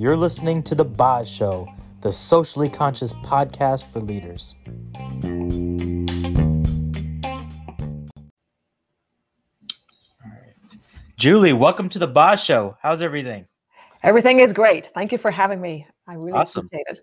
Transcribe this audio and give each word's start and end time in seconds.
You're 0.00 0.16
listening 0.16 0.62
to 0.62 0.74
The 0.74 0.86
Boz 0.86 1.28
Show, 1.28 1.70
the 2.00 2.10
socially 2.10 2.70
conscious 2.70 3.12
podcast 3.12 3.92
for 3.92 4.00
leaders. 4.00 4.56
Julie, 11.18 11.52
welcome 11.52 11.90
to 11.90 11.98
The 11.98 12.06
Boz 12.06 12.42
Show. 12.42 12.78
How's 12.80 13.02
everything? 13.02 13.44
Everything 14.02 14.40
is 14.40 14.54
great. 14.54 14.86
Thank 14.94 15.12
you 15.12 15.18
for 15.18 15.30
having 15.30 15.60
me. 15.60 15.86
I 16.08 16.14
really 16.14 16.32
Awesome. 16.32 16.70
appreciate 16.72 17.02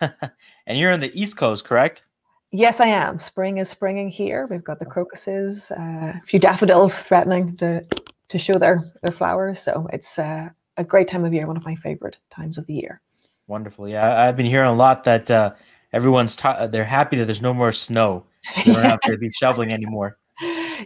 it. 0.00 0.30
and 0.66 0.78
you're 0.78 0.90
on 0.90 1.00
the 1.00 1.10
East 1.12 1.36
Coast, 1.36 1.66
correct? 1.66 2.06
Yes, 2.50 2.80
I 2.80 2.86
am. 2.86 3.20
Spring 3.20 3.58
is 3.58 3.68
springing 3.68 4.08
here. 4.08 4.46
We've 4.50 4.64
got 4.64 4.78
the 4.78 4.86
crocuses, 4.86 5.70
uh, 5.70 6.14
a 6.16 6.22
few 6.26 6.38
daffodils 6.38 6.98
threatening 6.98 7.58
to 7.58 7.84
to 8.30 8.38
show 8.38 8.56
their 8.56 8.90
their 9.02 9.12
flowers. 9.12 9.60
So 9.60 9.86
it's 9.92 10.18
uh, 10.18 10.48
a 10.82 10.88
great 10.88 11.08
time 11.08 11.24
of 11.24 11.32
year. 11.32 11.46
One 11.46 11.56
of 11.56 11.64
my 11.64 11.74
favorite 11.76 12.18
times 12.30 12.58
of 12.58 12.66
the 12.66 12.74
year. 12.74 13.00
Wonderful. 13.46 13.88
Yeah, 13.88 14.22
I've 14.22 14.36
been 14.36 14.46
hearing 14.46 14.68
a 14.68 14.74
lot 14.74 15.04
that 15.04 15.30
uh, 15.30 15.52
everyone's 15.92 16.36
ta- 16.36 16.66
they're 16.66 16.84
happy 16.84 17.16
that 17.18 17.24
there's 17.26 17.42
no 17.42 17.54
more 17.54 17.72
snow. 17.72 18.26
They 18.64 18.72
don't 18.72 18.84
have 18.84 19.00
to 19.02 19.16
be 19.18 19.30
shoveling 19.30 19.72
anymore. 19.72 20.18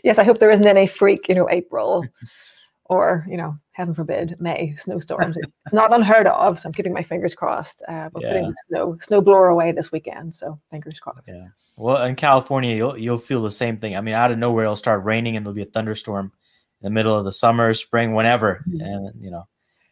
Yes, 0.05 0.19
I 0.19 0.25
hope 0.25 0.39
there 0.39 0.51
isn't 0.51 0.67
any 0.67 0.87
freak, 0.87 1.29
you 1.29 1.35
know, 1.35 1.49
April 1.51 2.05
or 2.85 3.27
you 3.29 3.37
know, 3.37 3.57
heaven 3.73 3.95
forbid, 3.95 4.37
May 4.39 4.75
snowstorms. 4.77 5.37
It's 5.67 5.73
not 5.73 5.93
unheard 5.93 6.27
of. 6.29 6.61
So 6.61 6.69
I'm 6.69 6.73
keeping 6.73 6.93
my 6.93 7.03
fingers 7.03 7.35
crossed. 7.35 7.83
Uh, 7.89 8.09
but 8.13 8.23
putting 8.23 8.47
the 8.49 8.55
snow 8.69 8.97
snow 9.01 9.21
blower 9.21 9.49
away 9.49 9.73
this 9.73 9.91
weekend. 9.91 10.35
So 10.35 10.61
fingers 10.71 11.01
crossed. 11.01 11.29
Yeah. 11.29 11.49
Well, 11.77 12.05
in 12.05 12.15
California, 12.17 12.75
you'll 12.77 12.97
you'll 12.99 13.19
feel 13.19 13.43
the 13.43 13.51
same 13.51 13.79
thing. 13.79 13.97
I 13.97 14.01
mean, 14.01 14.15
out 14.15 14.31
of 14.31 14.39
nowhere, 14.39 14.65
it'll 14.65 14.77
start 14.77 15.05
raining 15.05 15.37
and 15.37 15.45
there'll 15.45 15.55
be 15.57 15.63
a 15.63 15.67
thunderstorm 15.67 16.33
in 16.83 16.85
the 16.85 16.91
middle 16.91 17.17
of 17.19 17.25
the 17.25 17.33
summer, 17.33 17.73
spring, 17.75 18.15
whenever, 18.15 18.63
Mhm. 18.69 18.83
and 18.83 19.23
you 19.25 19.31
know, 19.31 19.49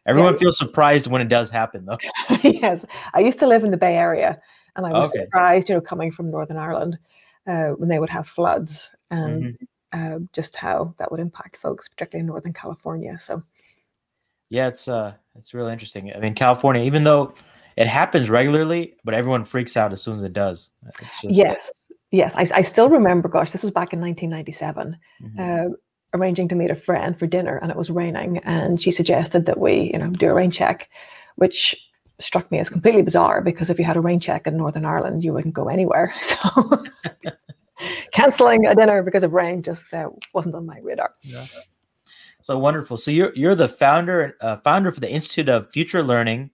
everyone 0.07 0.35
Yeah. 0.35 0.39
feels 0.41 0.59
surprised 0.59 1.07
when 1.07 1.23
it 1.23 1.29
does 1.29 1.51
happen, 1.51 1.85
though. 1.87 1.99
yes, 2.43 2.85
I 3.13 3.21
used 3.21 3.39
to 3.41 3.47
live 3.47 3.65
in 3.65 3.71
the 3.71 3.77
Bay 3.77 3.97
Area, 3.97 4.41
and 4.77 4.87
I 4.87 4.93
was 4.93 5.09
Okay. 5.09 5.25
surprised, 5.25 5.69
you 5.69 5.75
know, 5.75 5.81
coming 5.81 6.13
from 6.13 6.31
Northern 6.31 6.57
Ireland, 6.57 6.99
uh, 7.47 7.69
when 7.71 7.89
they 7.89 7.99
would 7.99 8.11
have 8.11 8.27
floods 8.29 8.95
and 9.11 9.45
Mm-hmm. 9.93 10.15
uh, 10.15 10.19
just 10.33 10.57
how 10.57 10.95
that 10.99 11.11
would 11.11 11.21
impact 11.21 11.57
folks, 11.57 11.89
particularly 11.89 12.21
in 12.21 12.27
Northern 12.27 12.53
California. 12.53 13.19
So 13.19 13.43
Yeah, 14.51 14.69
it's 14.69 14.89
uh, 14.89 15.15
it's 15.39 15.55
really 15.55 15.73
interesting. 15.73 16.13
I 16.15 16.19
mean, 16.19 16.35
California, 16.35 16.83
even 16.83 17.05
though 17.05 17.35
it 17.77 17.87
happens 17.87 18.31
regularly, 18.31 18.97
but 19.05 19.15
everyone 19.15 19.45
freaks 19.45 19.77
out 19.77 19.93
as 19.93 20.03
soon 20.03 20.15
as 20.15 20.23
it 20.23 20.33
does. 20.33 20.71
It's 21.01 21.21
just 21.23 21.37
yes, 21.37 21.71
yes, 22.11 22.35
I, 22.37 22.47
I 22.59 22.63
still 22.63 22.89
remember. 22.89 23.29
Gosh, 23.29 23.51
this 23.51 23.63
was 23.63 23.71
back 23.71 23.93
in 23.93 24.01
1997. 24.01 24.97
Mhm. 25.23 25.39
Uh, 25.39 25.75
arranging 26.15 26.49
to 26.49 26.55
meet 26.55 26.71
a 26.71 26.77
friend 26.77 27.19
for 27.19 27.27
dinner, 27.27 27.59
and 27.59 27.71
it 27.71 27.77
was 27.77 27.91
raining, 27.91 28.39
and 28.39 28.81
she 28.81 28.91
suggested 28.91 29.47
that 29.47 29.59
we, 29.59 29.91
you 29.93 29.99
know, 29.99 30.11
do 30.11 30.29
a 30.31 30.35
rain 30.35 30.51
check, 30.51 30.89
which 31.37 31.75
struck 32.21 32.51
me 32.51 32.59
as 32.59 32.71
completely 32.71 33.03
bizarre 33.03 33.41
because 33.41 33.71
if 33.71 33.79
you 33.79 33.85
had 33.85 33.97
a 33.97 34.01
rain 34.01 34.21
check 34.21 34.47
in 34.47 34.57
Northern 34.57 34.85
Ireland, 34.85 35.25
you 35.25 35.33
wouldn't 35.33 35.55
go 35.55 35.69
anywhere. 35.69 36.15
So 36.23 36.85
canceling 38.13 38.67
a 38.67 38.75
dinner 38.75 39.03
because 39.03 39.25
of 39.25 39.33
rain 39.33 39.63
just 39.63 39.93
uh, 39.93 40.09
wasn't 40.33 40.55
on 40.55 40.65
my 40.65 40.79
radar. 40.83 41.13
yeah. 41.23 41.45
So 42.43 42.59
wonderful. 42.59 42.99
So 42.99 43.11
you're 43.11 43.33
you're 43.35 43.55
the 43.55 43.69
founder 43.69 44.37
uh, 44.41 44.59
founder 44.59 44.93
for 44.93 45.01
the 45.01 45.11
Institute 45.11 45.49
of 45.49 45.73
Future 45.73 46.03
Learning, 46.03 46.51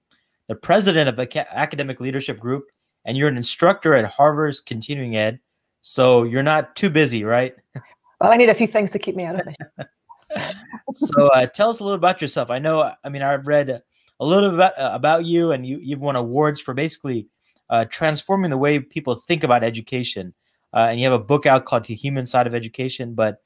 the 0.48 0.54
president 0.54 1.08
of 1.08 1.16
the 1.16 1.22
Aca- 1.22 1.52
Academic 1.52 2.00
Leadership 2.00 2.38
Group, 2.38 2.66
and 3.04 3.16
you're 3.16 3.28
an 3.28 3.36
instructor 3.36 3.94
at 3.94 4.04
Harvard's 4.04 4.60
Continuing 4.60 5.16
Ed. 5.16 5.40
So 5.80 6.22
you're 6.22 6.42
not 6.44 6.76
too 6.76 6.90
busy, 6.90 7.24
right? 7.24 7.54
Well, 8.20 8.32
I 8.32 8.36
need 8.36 8.48
a 8.50 8.54
few 8.54 8.66
things 8.66 8.90
to 8.92 8.98
keep 8.98 9.16
me 9.16 9.24
out 9.24 9.40
of 9.40 9.46
it. 9.46 9.88
so 10.94 11.28
uh, 11.28 11.46
tell 11.46 11.70
us 11.70 11.80
a 11.80 11.84
little 11.84 11.96
about 11.96 12.20
yourself. 12.20 12.50
I 12.50 12.58
know, 12.58 12.92
I 13.02 13.08
mean, 13.08 13.22
I've 13.22 13.46
read 13.46 13.82
a 14.20 14.24
little 14.24 14.50
bit 14.50 14.56
about, 14.56 14.78
uh, 14.78 14.90
about 14.92 15.24
you, 15.24 15.52
and 15.52 15.66
you 15.66 15.78
you've 15.82 16.02
won 16.02 16.16
awards 16.16 16.60
for 16.60 16.74
basically 16.74 17.28
uh, 17.70 17.86
transforming 17.86 18.50
the 18.50 18.58
way 18.58 18.78
people 18.78 19.14
think 19.14 19.42
about 19.42 19.64
education. 19.64 20.34
Uh, 20.74 20.88
and 20.90 21.00
you 21.00 21.10
have 21.10 21.18
a 21.18 21.24
book 21.24 21.46
out 21.46 21.64
called 21.64 21.84
The 21.84 21.94
Human 21.94 22.26
Side 22.26 22.46
of 22.46 22.54
Education. 22.54 23.14
But 23.14 23.40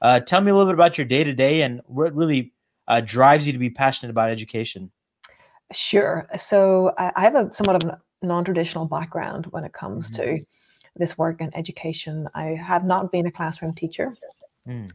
uh, 0.00 0.20
tell 0.20 0.40
me 0.40 0.50
a 0.50 0.54
little 0.54 0.70
bit 0.70 0.74
about 0.74 0.96
your 0.96 1.06
day 1.06 1.24
to 1.24 1.32
day 1.32 1.62
and 1.62 1.80
what 1.86 2.14
really 2.14 2.52
uh, 2.88 3.00
drives 3.00 3.46
you 3.46 3.52
to 3.52 3.58
be 3.58 3.70
passionate 3.70 4.10
about 4.10 4.30
education. 4.30 4.90
Sure. 5.72 6.28
So 6.36 6.94
I, 6.96 7.12
I 7.16 7.20
have 7.22 7.34
a 7.34 7.52
somewhat 7.52 7.82
of 7.82 7.90
a 7.90 8.00
non-traditional 8.22 8.86
background 8.86 9.46
when 9.50 9.64
it 9.64 9.72
comes 9.72 10.10
to 10.12 10.38
this 10.96 11.16
work 11.16 11.40
in 11.40 11.54
education. 11.56 12.28
I 12.34 12.56
have 12.56 12.84
not 12.84 13.12
been 13.12 13.26
a 13.26 13.30
classroom 13.30 13.74
teacher 13.74 14.14
Mm. 14.68 14.90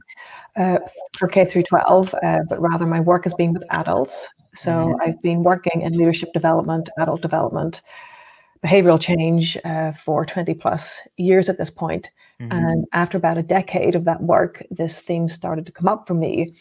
uh, 0.56 0.78
for 1.17 1.28
K 1.28 1.44
through 1.44 1.63
12, 1.63 2.13
uh, 2.22 2.41
but 2.47 2.61
rather 2.61 2.85
my 2.85 3.00
work 3.00 3.23
has 3.23 3.33
been 3.33 3.51
with 3.51 3.63
adults. 3.72 4.29
So 4.53 4.72
Mhm. 4.72 4.95
I've 5.01 5.22
been 5.22 5.44
working 5.44 5.81
in 5.81 5.97
leadership 5.97 6.31
development, 6.34 6.88
adult 7.00 7.22
development, 7.22 7.81
behavioral 8.63 9.00
change 9.00 9.57
uh, 9.66 9.91
for 9.94 10.23
20 10.25 10.53
plus 10.53 11.01
years 11.17 11.50
at 11.50 11.57
this 11.57 11.72
point. 11.72 12.11
Mhm. 12.39 12.51
And 12.51 12.85
after 12.94 13.17
about 13.17 13.38
a 13.39 13.44
decade 13.44 13.95
of 13.95 14.05
that 14.05 14.22
work, 14.22 14.63
this 14.69 15.01
theme 15.01 15.28
started 15.28 15.66
to 15.66 15.72
come 15.72 15.88
up 15.88 16.07
for 16.07 16.13
me, 16.13 16.53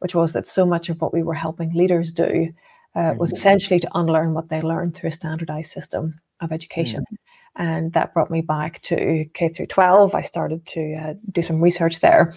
which 0.00 0.14
was 0.14 0.32
that 0.32 0.48
so 0.48 0.66
much 0.66 0.88
of 0.88 1.00
what 1.00 1.12
we 1.12 1.22
were 1.22 1.34
helping 1.34 1.72
leaders 1.72 2.12
do 2.12 2.52
uh, 2.94 3.14
was 3.18 3.30
Mhm. 3.30 3.36
essentially 3.36 3.80
to 3.80 3.98
unlearn 3.98 4.34
what 4.34 4.48
they 4.48 4.60
learned 4.62 4.96
through 4.96 5.08
a 5.08 5.12
standardized 5.12 5.70
system 5.70 6.20
of 6.40 6.50
education. 6.52 7.04
And 7.58 7.92
that 7.92 8.14
brought 8.14 8.30
me 8.30 8.40
back 8.40 8.80
to 8.82 9.26
K 9.34 9.48
through 9.48 9.66
12. 9.66 10.14
I 10.14 10.22
started 10.22 10.64
to 10.66 10.94
uh, 10.94 11.14
do 11.32 11.42
some 11.42 11.60
research 11.60 12.00
there. 12.00 12.34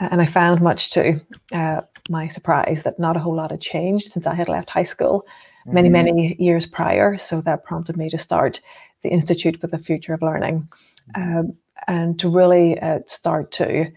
uh, 0.00 0.08
And 0.10 0.20
I 0.20 0.26
found, 0.26 0.60
much 0.60 0.90
to 0.90 1.20
uh, 1.52 1.82
my 2.08 2.28
surprise, 2.28 2.82
that 2.82 2.98
not 2.98 3.16
a 3.16 3.20
whole 3.20 3.36
lot 3.36 3.50
had 3.50 3.60
changed 3.60 4.10
since 4.12 4.26
I 4.26 4.34
had 4.34 4.48
left 4.48 4.70
high 4.70 4.82
school 4.94 5.24
many, 5.66 5.88
Mhm. 5.88 5.92
many 5.92 6.36
years 6.38 6.66
prior. 6.66 7.16
So 7.18 7.40
that 7.42 7.64
prompted 7.64 7.96
me 7.96 8.10
to 8.10 8.18
start 8.18 8.60
the 9.02 9.10
Institute 9.10 9.60
for 9.60 9.66
the 9.68 9.78
Future 9.78 10.14
of 10.14 10.22
Learning 10.22 10.68
um, 11.14 11.54
and 11.86 12.18
to 12.18 12.28
really 12.30 12.78
uh, 12.80 13.00
start 13.06 13.52
to 13.52 13.90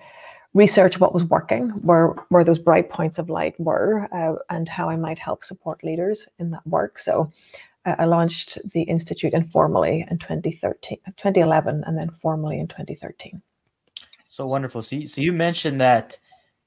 research 0.54 1.00
what 1.00 1.14
was 1.14 1.24
working, 1.24 1.70
where, 1.84 2.08
where 2.30 2.44
those 2.44 2.58
bright 2.58 2.90
points 2.90 3.20
of 3.20 3.30
light 3.30 3.54
were, 3.60 4.08
uh, 4.12 4.36
and 4.50 4.68
how 4.68 4.90
I 4.90 4.96
might 4.96 5.20
help 5.20 5.44
support 5.44 5.84
leaders 5.84 6.28
in 6.40 6.52
that 6.52 6.66
work. 6.66 7.00
So 7.00 7.32
uh, 7.86 7.96
I 8.00 8.06
launched 8.06 8.58
the 8.74 8.84
Institute 8.84 9.34
informally 9.34 10.06
in 10.10 10.18
2013, 10.18 11.00
2011 11.06 11.84
and 11.86 11.98
then 11.98 12.10
formally 12.22 12.60
in 12.60 12.68
2013. 12.68 13.42
So 14.28 14.46
wonderful. 14.46 14.82
So 14.82 14.98
you, 14.98 15.08
so 15.08 15.22
you 15.22 15.34
mentioned 15.34 15.82
that 15.82 16.18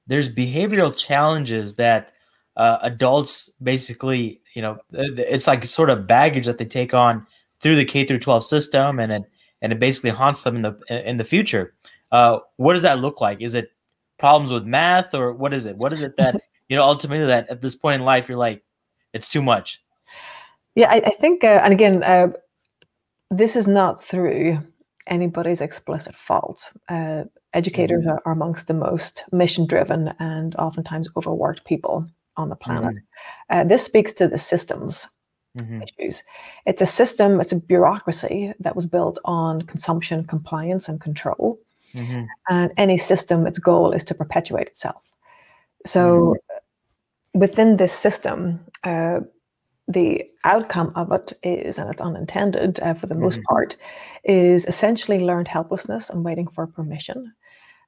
there's 0.07 0.29
behavioral 0.29 0.95
challenges 0.95 1.75
that 1.75 2.11
uh, 2.57 2.79
adults 2.81 3.49
basically, 3.61 4.41
you 4.53 4.61
know, 4.61 4.77
it's 4.91 5.47
like 5.47 5.63
sort 5.65 5.89
of 5.89 6.07
baggage 6.07 6.45
that 6.47 6.57
they 6.57 6.65
take 6.65 6.93
on 6.93 7.25
through 7.61 7.75
the 7.75 7.85
K 7.85 8.05
through 8.05 8.19
12 8.19 8.43
system, 8.43 8.99
and 8.99 9.11
it 9.11 9.23
and 9.61 9.71
it 9.71 9.79
basically 9.79 10.09
haunts 10.09 10.43
them 10.43 10.55
in 10.57 10.61
the 10.63 11.09
in 11.09 11.17
the 11.17 11.23
future. 11.23 11.73
Uh, 12.11 12.39
what 12.57 12.73
does 12.73 12.81
that 12.81 12.99
look 12.99 13.21
like? 13.21 13.41
Is 13.41 13.55
it 13.55 13.71
problems 14.17 14.51
with 14.51 14.65
math, 14.65 15.13
or 15.13 15.31
what 15.31 15.53
is 15.53 15.65
it? 15.65 15.77
What 15.77 15.93
is 15.93 16.01
it 16.01 16.17
that 16.17 16.41
you 16.67 16.75
know 16.75 16.83
ultimately 16.83 17.27
that 17.27 17.49
at 17.49 17.61
this 17.61 17.75
point 17.75 18.01
in 18.01 18.05
life 18.05 18.27
you're 18.27 18.37
like, 18.37 18.63
it's 19.13 19.29
too 19.29 19.41
much. 19.41 19.81
Yeah, 20.75 20.89
I, 20.89 20.97
I 21.05 21.11
think, 21.19 21.43
uh, 21.43 21.61
and 21.63 21.73
again, 21.73 22.03
uh, 22.03 22.29
this 23.29 23.55
is 23.55 23.67
not 23.67 24.03
through 24.03 24.59
anybody's 25.07 25.61
explicit 25.61 26.15
fault. 26.15 26.71
Uh, 26.87 27.23
educators 27.53 28.05
are, 28.07 28.21
are 28.25 28.31
amongst 28.31 28.67
the 28.67 28.73
most 28.73 29.23
mission 29.31 29.65
driven 29.65 30.13
and 30.19 30.55
oftentimes 30.55 31.09
overworked 31.17 31.65
people 31.65 32.07
on 32.37 32.49
the 32.49 32.55
planet. 32.55 32.95
Uh, 33.49 33.63
this 33.63 33.83
speaks 33.83 34.13
to 34.13 34.27
the 34.27 34.37
systems 34.37 35.07
Mhm. 35.57 35.83
issues. 35.83 36.23
It's 36.65 36.81
a 36.81 36.85
system, 36.85 37.41
it's 37.41 37.51
a 37.51 37.57
bureaucracy 37.57 38.53
that 38.61 38.73
was 38.73 38.85
built 38.85 39.19
on 39.25 39.63
consumption, 39.63 40.25
compliance, 40.25 40.87
and 40.87 41.01
control. 41.01 41.59
Mhm. 41.93 42.25
And 42.47 42.71
any 42.77 42.97
system, 42.97 43.45
its 43.45 43.59
goal 43.59 43.91
is 43.91 44.05
to 44.05 44.15
perpetuate 44.15 44.67
itself. 44.67 45.03
So 45.85 46.37
within 47.33 47.75
this 47.75 47.91
system, 47.91 48.65
uh, 48.85 49.19
the 49.93 50.29
outcome 50.43 50.91
of 50.95 51.11
it 51.11 51.37
is, 51.43 51.79
and 51.79 51.89
it's 51.89 52.01
unintended 52.01 52.79
uh, 52.81 52.93
for 52.93 53.07
the 53.07 53.15
most 53.15 53.39
Mhm. 53.39 53.43
part, 53.43 53.77
is 54.23 54.65
essentially 54.65 55.19
learned 55.19 55.47
helplessness 55.47 56.09
and 56.09 56.23
waiting 56.23 56.47
for 56.47 56.67
permission. 56.67 57.33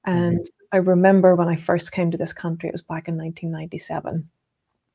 And 0.06 0.46
I 0.72 0.78
remember 0.78 1.36
when 1.36 1.48
I 1.48 1.56
first 1.56 1.92
came 1.92 2.12
to 2.12 2.18
this 2.18 2.34
country, 2.34 2.70
it 2.70 2.74
was 2.74 2.82
back 2.82 3.08
in 3.08 3.16
1997. 3.16 4.30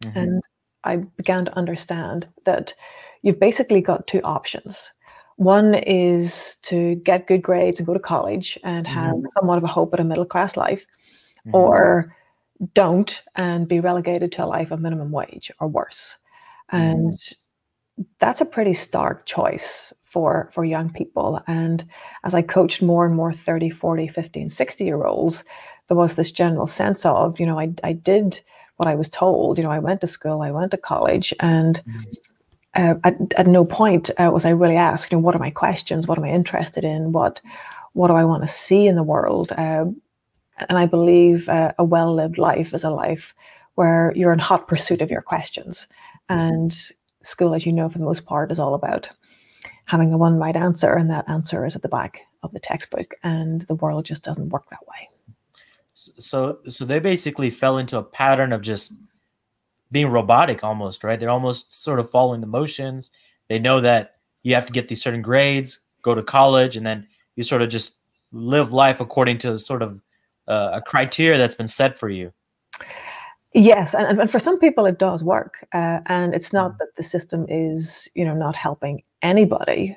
Mhm. 0.04 0.16
And 0.16 0.42
I 0.84 0.96
began 0.96 1.44
to 1.46 1.56
understand 1.56 2.26
that 2.44 2.74
you've 3.22 3.40
basically 3.40 3.80
got 3.80 4.06
two 4.06 4.20
options. 4.22 4.92
One 5.36 5.74
is 5.74 6.56
to 6.62 6.96
get 6.96 7.26
good 7.26 7.42
grades 7.42 7.80
and 7.80 7.86
go 7.86 7.94
to 7.94 8.00
college 8.00 8.58
and 8.64 8.86
have 8.86 9.16
somewhat 9.34 9.58
of 9.58 9.64
a 9.64 9.68
hope 9.68 9.94
at 9.94 10.00
a 10.00 10.04
middle 10.04 10.24
class 10.26 10.56
life, 10.56 10.84
Mhm. 11.46 11.54
or 11.54 12.14
don't 12.74 13.22
and 13.36 13.68
be 13.68 13.78
relegated 13.80 14.32
to 14.32 14.44
a 14.44 14.46
life 14.46 14.70
of 14.72 14.80
minimum 14.80 15.12
wage 15.12 15.50
or 15.60 15.68
worse. 15.68 16.16
And 16.70 17.14
that's 18.20 18.40
a 18.40 18.46
pretty 18.46 18.74
stark 18.74 19.26
choice 19.26 19.92
for 20.04 20.50
for 20.54 20.64
young 20.64 20.90
people 20.90 21.42
and 21.46 21.84
as 22.24 22.32
i 22.32 22.40
coached 22.40 22.80
more 22.80 23.04
and 23.04 23.14
more 23.14 23.32
30 23.32 23.68
40 23.68 24.08
50 24.08 24.40
and 24.40 24.52
60 24.52 24.84
year 24.84 25.04
olds 25.04 25.44
there 25.88 25.96
was 25.96 26.14
this 26.14 26.30
general 26.30 26.66
sense 26.66 27.04
of 27.04 27.38
you 27.38 27.44
know 27.44 27.58
i, 27.58 27.70
I 27.84 27.92
did 27.92 28.40
what 28.76 28.88
i 28.88 28.94
was 28.94 29.10
told 29.10 29.58
you 29.58 29.64
know 29.64 29.70
i 29.70 29.78
went 29.78 30.00
to 30.00 30.06
school 30.06 30.40
i 30.40 30.50
went 30.50 30.70
to 30.70 30.78
college 30.78 31.34
and 31.40 31.82
uh, 32.74 32.94
at, 33.04 33.16
at 33.36 33.46
no 33.46 33.64
point 33.64 34.10
uh, 34.18 34.30
was 34.32 34.44
I 34.44 34.50
really 34.50 34.76
asked, 34.76 35.10
you 35.10 35.16
know, 35.16 35.22
what 35.22 35.34
are 35.34 35.40
my 35.40 35.50
questions? 35.50 36.06
What 36.06 36.18
am 36.18 36.24
I 36.24 36.30
interested 36.30 36.84
in? 36.84 37.12
What 37.12 37.40
what 37.94 38.08
do 38.08 38.14
I 38.14 38.24
want 38.24 38.42
to 38.42 38.48
see 38.48 38.86
in 38.86 38.94
the 38.94 39.02
world? 39.02 39.52
Uh, 39.52 39.86
and 40.68 40.78
I 40.78 40.86
believe 40.86 41.48
uh, 41.48 41.72
a 41.78 41.84
well 41.84 42.14
lived 42.14 42.38
life 42.38 42.72
is 42.72 42.84
a 42.84 42.90
life 42.90 43.34
where 43.74 44.12
you're 44.14 44.32
in 44.32 44.38
hot 44.38 44.68
pursuit 44.68 45.02
of 45.02 45.10
your 45.10 45.22
questions. 45.22 45.86
And 46.28 46.76
school, 47.22 47.54
as 47.54 47.66
you 47.66 47.72
know, 47.72 47.88
for 47.88 47.98
the 47.98 48.04
most 48.04 48.26
part, 48.26 48.50
is 48.50 48.58
all 48.58 48.74
about 48.74 49.08
having 49.86 50.12
a 50.12 50.18
one 50.18 50.38
right 50.38 50.56
answer, 50.56 50.94
and 50.94 51.10
that 51.10 51.28
answer 51.28 51.64
is 51.64 51.74
at 51.74 51.82
the 51.82 51.88
back 51.88 52.20
of 52.42 52.52
the 52.52 52.60
textbook. 52.60 53.14
And 53.22 53.62
the 53.62 53.74
world 53.74 54.04
just 54.04 54.22
doesn't 54.22 54.50
work 54.50 54.68
that 54.70 54.86
way. 54.86 55.08
So, 55.94 56.58
so 56.68 56.84
they 56.84 57.00
basically 57.00 57.50
fell 57.50 57.78
into 57.78 57.98
a 57.98 58.04
pattern 58.04 58.52
of 58.52 58.62
just 58.62 58.92
being 59.90 60.08
robotic 60.08 60.62
almost, 60.62 61.02
right? 61.02 61.18
They're 61.18 61.30
almost 61.30 61.82
sort 61.82 61.98
of 61.98 62.10
following 62.10 62.40
the 62.40 62.46
motions. 62.46 63.10
They 63.48 63.58
know 63.58 63.80
that 63.80 64.16
you 64.42 64.54
have 64.54 64.66
to 64.66 64.72
get 64.72 64.88
these 64.88 65.02
certain 65.02 65.22
grades, 65.22 65.80
go 66.02 66.14
to 66.14 66.22
college, 66.22 66.76
and 66.76 66.86
then 66.86 67.06
you 67.36 67.42
sort 67.42 67.62
of 67.62 67.68
just 67.68 67.96
live 68.30 68.72
life 68.72 69.00
according 69.00 69.38
to 69.38 69.58
sort 69.58 69.82
of 69.82 70.00
uh, 70.46 70.70
a 70.74 70.82
criteria 70.82 71.38
that's 71.38 71.54
been 71.54 71.68
set 71.68 71.98
for 71.98 72.08
you. 72.08 72.32
Yes, 73.54 73.94
and, 73.94 74.20
and 74.20 74.30
for 74.30 74.38
some 74.38 74.58
people 74.58 74.86
it 74.86 74.98
does 74.98 75.24
work, 75.24 75.66
uh, 75.72 76.00
and 76.06 76.34
it's 76.34 76.52
not 76.52 76.72
mm. 76.72 76.78
that 76.78 76.88
the 76.96 77.02
system 77.02 77.46
is, 77.48 78.08
you 78.14 78.24
know, 78.24 78.34
not 78.34 78.56
helping 78.56 79.02
anybody. 79.22 79.96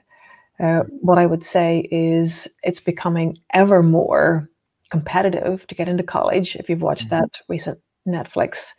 Uh, 0.59 0.83
what 1.01 1.17
I 1.17 1.25
would 1.25 1.43
say 1.43 1.87
is 1.91 2.47
it's 2.63 2.79
becoming 2.79 3.37
ever 3.53 3.81
more 3.83 4.49
competitive 4.89 5.65
to 5.67 5.75
get 5.75 5.89
into 5.89 6.03
college. 6.03 6.55
If 6.55 6.69
you've 6.69 6.81
watched 6.81 7.09
mm-hmm. 7.09 7.21
that 7.21 7.41
recent 7.47 7.79
Netflix 8.07 8.73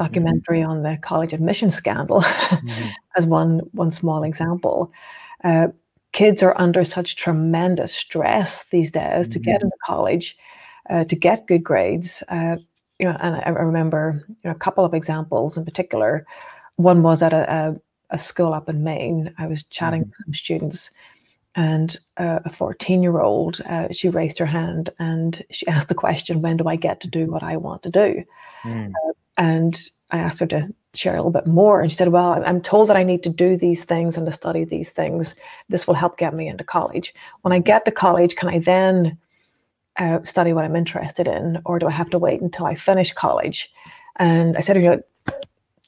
Mm-hmm. 0.00 0.06
documentary 0.06 0.60
mm-hmm. 0.60 0.70
on 0.70 0.82
the 0.82 0.98
college 1.02 1.32
admission 1.32 1.70
scandal 1.70 2.22
mm-hmm. 2.22 2.88
as 3.16 3.26
one 3.26 3.60
one 3.72 3.90
small 3.90 4.22
example. 4.22 4.92
Uh, 5.44 5.68
kids 6.12 6.42
are 6.42 6.54
under 6.58 6.84
such 6.84 7.16
tremendous 7.16 7.92
stress 7.94 8.64
these 8.70 8.90
days 8.90 9.28
to 9.28 9.38
get 9.38 9.56
mm-hmm. 9.56 9.66
into 9.66 9.76
college, 9.84 10.36
uh, 10.90 11.04
to 11.04 11.16
get 11.16 11.46
good 11.46 11.64
grades. 11.64 12.22
You 13.00 13.06
know, 13.06 13.16
and 13.20 13.36
I, 13.36 13.40
I 13.40 13.48
remember 13.50 14.22
you 14.28 14.36
know, 14.44 14.50
a 14.50 14.58
couple 14.58 14.84
of 14.84 14.94
examples 14.94 15.56
in 15.56 15.64
particular. 15.64 16.26
One 16.76 17.02
was 17.02 17.22
at 17.22 17.32
a, 17.32 17.52
a, 17.52 17.76
a 18.10 18.18
school 18.18 18.52
up 18.52 18.68
in 18.68 18.84
Maine. 18.84 19.34
I 19.38 19.46
was 19.46 19.64
chatting 19.64 20.02
with 20.02 20.16
some 20.16 20.34
students, 20.34 20.90
and 21.56 21.98
uh, 22.16 22.40
a 22.44 22.50
14 22.50 23.02
year 23.02 23.20
old, 23.20 23.60
uh, 23.66 23.88
she 23.90 24.08
raised 24.08 24.38
her 24.38 24.46
hand 24.46 24.90
and 24.98 25.42
she 25.50 25.66
asked 25.74 25.88
the 25.88 25.94
question, 25.94 26.42
When 26.42 26.56
do 26.56 26.68
I 26.68 26.76
get 26.76 27.00
to 27.00 27.08
do 27.08 27.26
what 27.26 27.42
I 27.42 27.56
want 27.56 27.82
to 27.84 27.90
do? 27.90 28.24
Mm. 28.62 28.90
Uh, 28.90 29.12
and 29.36 29.80
I 30.10 30.18
asked 30.18 30.40
her 30.40 30.46
to 30.46 30.72
share 30.94 31.14
a 31.14 31.16
little 31.16 31.30
bit 31.30 31.46
more. 31.46 31.80
And 31.80 31.90
she 31.90 31.96
said, 31.96 32.08
Well, 32.08 32.42
I'm 32.44 32.60
told 32.60 32.88
that 32.88 32.96
I 32.96 33.02
need 33.02 33.22
to 33.24 33.30
do 33.30 33.56
these 33.56 33.84
things 33.84 34.16
and 34.16 34.26
to 34.26 34.32
study 34.32 34.64
these 34.64 34.90
things. 34.90 35.34
This 35.68 35.86
will 35.86 35.94
help 35.94 36.18
get 36.18 36.34
me 36.34 36.48
into 36.48 36.64
college. 36.64 37.14
When 37.42 37.52
I 37.52 37.58
get 37.58 37.84
to 37.84 37.90
college, 37.90 38.36
can 38.36 38.48
I 38.48 38.58
then 38.58 39.18
uh, 39.98 40.22
study 40.22 40.52
what 40.52 40.64
I'm 40.64 40.76
interested 40.76 41.26
in? 41.26 41.60
Or 41.64 41.78
do 41.78 41.86
I 41.86 41.92
have 41.92 42.10
to 42.10 42.18
wait 42.18 42.40
until 42.40 42.66
I 42.66 42.74
finish 42.74 43.12
college? 43.12 43.70
And 44.16 44.56
I 44.56 44.60
said, 44.60 44.76
You 44.76 44.82
know, 44.82 45.02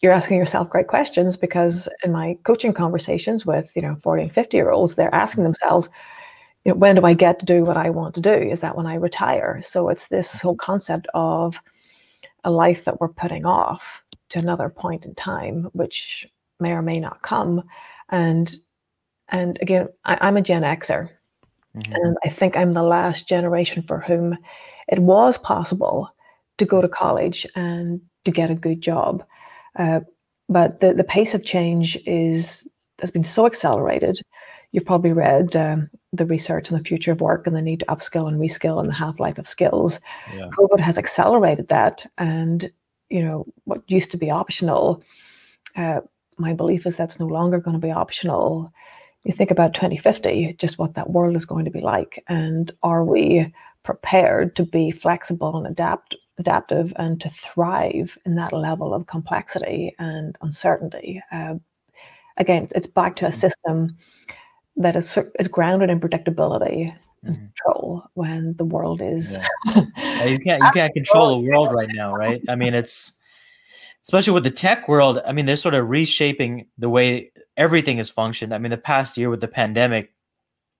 you're 0.03 0.13
asking 0.13 0.37
yourself 0.39 0.69
great 0.69 0.89
questions 0.89 1.37
because 1.37 1.89
in 2.05 2.13
my 2.13 2.37
coaching 2.45 2.73
conversations 2.73 3.47
with, 3.47 3.71
you 3.77 3.83
know, 3.83 3.97
40 4.03 4.25
and 4.25 4.33
50 4.33 4.57
year 4.57 4.71
olds, 4.71 4.95
they're 4.95 5.15
asking 5.15 5.45
themselves, 5.45 5.89
you 6.65 6.73
know, 6.73 6.79
when 6.79 6.97
do 6.97 7.05
I 7.05 7.15
get 7.15 7.39
to 7.39 7.47
do 7.47 7.65
what 7.65 7.77
I 7.77 7.91
want 7.91 8.15
to 8.17 8.21
do? 8.21 8.33
Is 8.33 8.61
that 8.61 8.77
when 8.77 8.87
I 8.87 8.95
retire? 8.95 9.61
So 9.63 9.89
it's 9.89 10.09
this 10.09 10.41
whole 10.41 10.57
concept 10.57 11.07
of 11.15 11.61
a 12.45 12.51
life 12.51 12.85
that 12.85 13.01
we're 13.01 13.09
putting 13.09 13.47
off 13.47 14.03
to 14.31 14.39
another 14.39 14.69
point 14.69 15.05
in 15.05 15.15
time, 15.15 15.69
which 15.73 16.27
may 16.59 16.73
or 16.73 16.83
may 16.83 16.99
not 16.99 17.23
come. 17.23 17.63
And 18.11 18.55
and 19.29 19.59
again, 19.63 19.89
I, 20.05 20.29
am 20.29 20.37
a 20.37 20.43
Gen 20.43 20.63
Xer, 20.63 21.09
mm-hmm. 21.77 21.93
and 21.93 22.17
I 22.25 22.29
think 22.29 22.57
I'm 22.57 22.73
the 22.73 22.83
last 22.83 23.29
generation 23.29 23.83
for 23.83 24.01
whom 24.01 24.37
it 24.89 24.99
was 24.99 25.39
possible 25.39 26.11
to 26.59 26.65
go 26.65 26.81
to 26.81 26.89
college 26.89 27.47
and 27.55 28.01
to 28.25 28.31
get 28.31 28.51
a 28.51 28.55
good 28.55 28.81
job. 28.81 29.25
Uh, 29.77 30.01
but 30.49 30.81
the, 30.81 30.93
the 30.93 31.05
pace 31.05 31.35
of 31.35 31.45
change 31.45 31.99
is 32.07 32.69
has 33.01 33.11
been 33.11 33.25
so 33.25 33.47
accelerated. 33.47 34.21
You've 34.71 34.87
probably 34.87 35.13
read 35.13 35.57
um, 35.57 35.91
the 36.13 36.27
research 36.27 36.71
on 36.71 36.79
the 36.79 36.85
future 36.85 37.13
of 37.13 37.21
work 37.21 37.47
and 37.47 37.57
the 37.57 37.63
need 37.63 37.81
to 37.81 37.87
upskill 37.87 38.29
and 38.29 38.41
reskill 38.41 38.79
and 38.79 38.89
the 38.89 38.95
half 38.95 39.19
life 39.19 39.39
of 39.39 39.49
skills. 39.49 39.99
Yeah. 40.35 40.49
COVID 40.57 40.81
has 40.81 40.99
accelerated 40.99 41.69
that, 41.69 42.07
and 42.19 42.71
you 43.09 43.23
know 43.23 43.47
what 43.65 43.83
used 43.91 44.11
to 44.13 44.17
be 44.17 44.31
optional. 44.31 45.03
Uh, 45.77 46.01
my 46.39 46.53
belief 46.53 46.87
is 46.87 46.97
that's 46.97 47.21
no 47.21 47.27
longer 47.27 47.59
going 47.59 47.79
to 47.79 47.87
be 47.87 47.93
optional. 47.93 48.73
You 49.25 49.33
think 49.33 49.51
about 49.51 49.75
2050, 49.75 50.55
just 50.59 50.79
what 50.79 50.95
that 50.95 51.11
world 51.11 51.37
is 51.37 51.45
going 51.45 51.65
to 51.65 51.71
be 51.71 51.81
like, 51.81 52.23
and 52.29 52.73
are 52.83 53.05
we 53.05 53.53
prepared 53.85 54.57
to 54.57 54.65
be 54.65 54.91
flexible 54.91 55.57
and 55.57 55.67
adapt 55.67 56.17
adaptive 56.39 56.93
and 56.97 57.21
to 57.21 57.29
thrive 57.29 58.19
in 58.25 58.35
that 58.37 58.53
level 58.53 58.95
of 58.95 59.07
complexity 59.07 59.95
and 59.99 60.37
uncertainty? 60.43 61.23
Uh, 61.31 61.55
again, 62.37 62.69
it's 62.75 62.87
back 62.87 63.17
to 63.17 63.27
a 63.27 63.31
mm. 63.31 63.35
system 63.35 63.97
that 64.77 64.97
is 64.97 65.19
is 65.39 65.49
grounded 65.49 65.91
in 65.91 66.01
predictability 66.01 66.95
and 67.25 67.37
mm-hmm. 67.37 67.45
control 67.47 68.05
when 68.15 68.55
the 68.57 68.65
world 68.65 69.01
is 69.03 69.39
yeah. 69.67 70.25
you 70.25 70.39
can't 70.39 70.63
you 70.63 70.71
can't 70.73 70.95
control 70.95 71.41
the 71.41 71.49
world 71.49 71.73
right 71.73 71.91
now 71.93 72.15
right 72.15 72.43
i 72.49 72.55
mean 72.55 72.75
it's 72.75 73.13
especially 74.03 74.33
with 74.33 74.45
the 74.45 74.51
tech 74.51 74.89
world 74.89 75.21
i 75.27 75.33
mean 75.33 75.47
they're 75.47 75.57
sort 75.57 75.75
of 75.75 75.89
reshaping 75.89 76.67
the 76.79 76.89
way 76.89 77.31
everything 77.57 77.99
has 77.99 78.11
functioned 78.11 78.55
i 78.55 78.59
mean 78.59 78.71
the 78.71 78.79
past 78.79 79.17
year 79.17 79.31
with 79.31 79.41
the 79.41 79.49
pandemic 79.49 80.13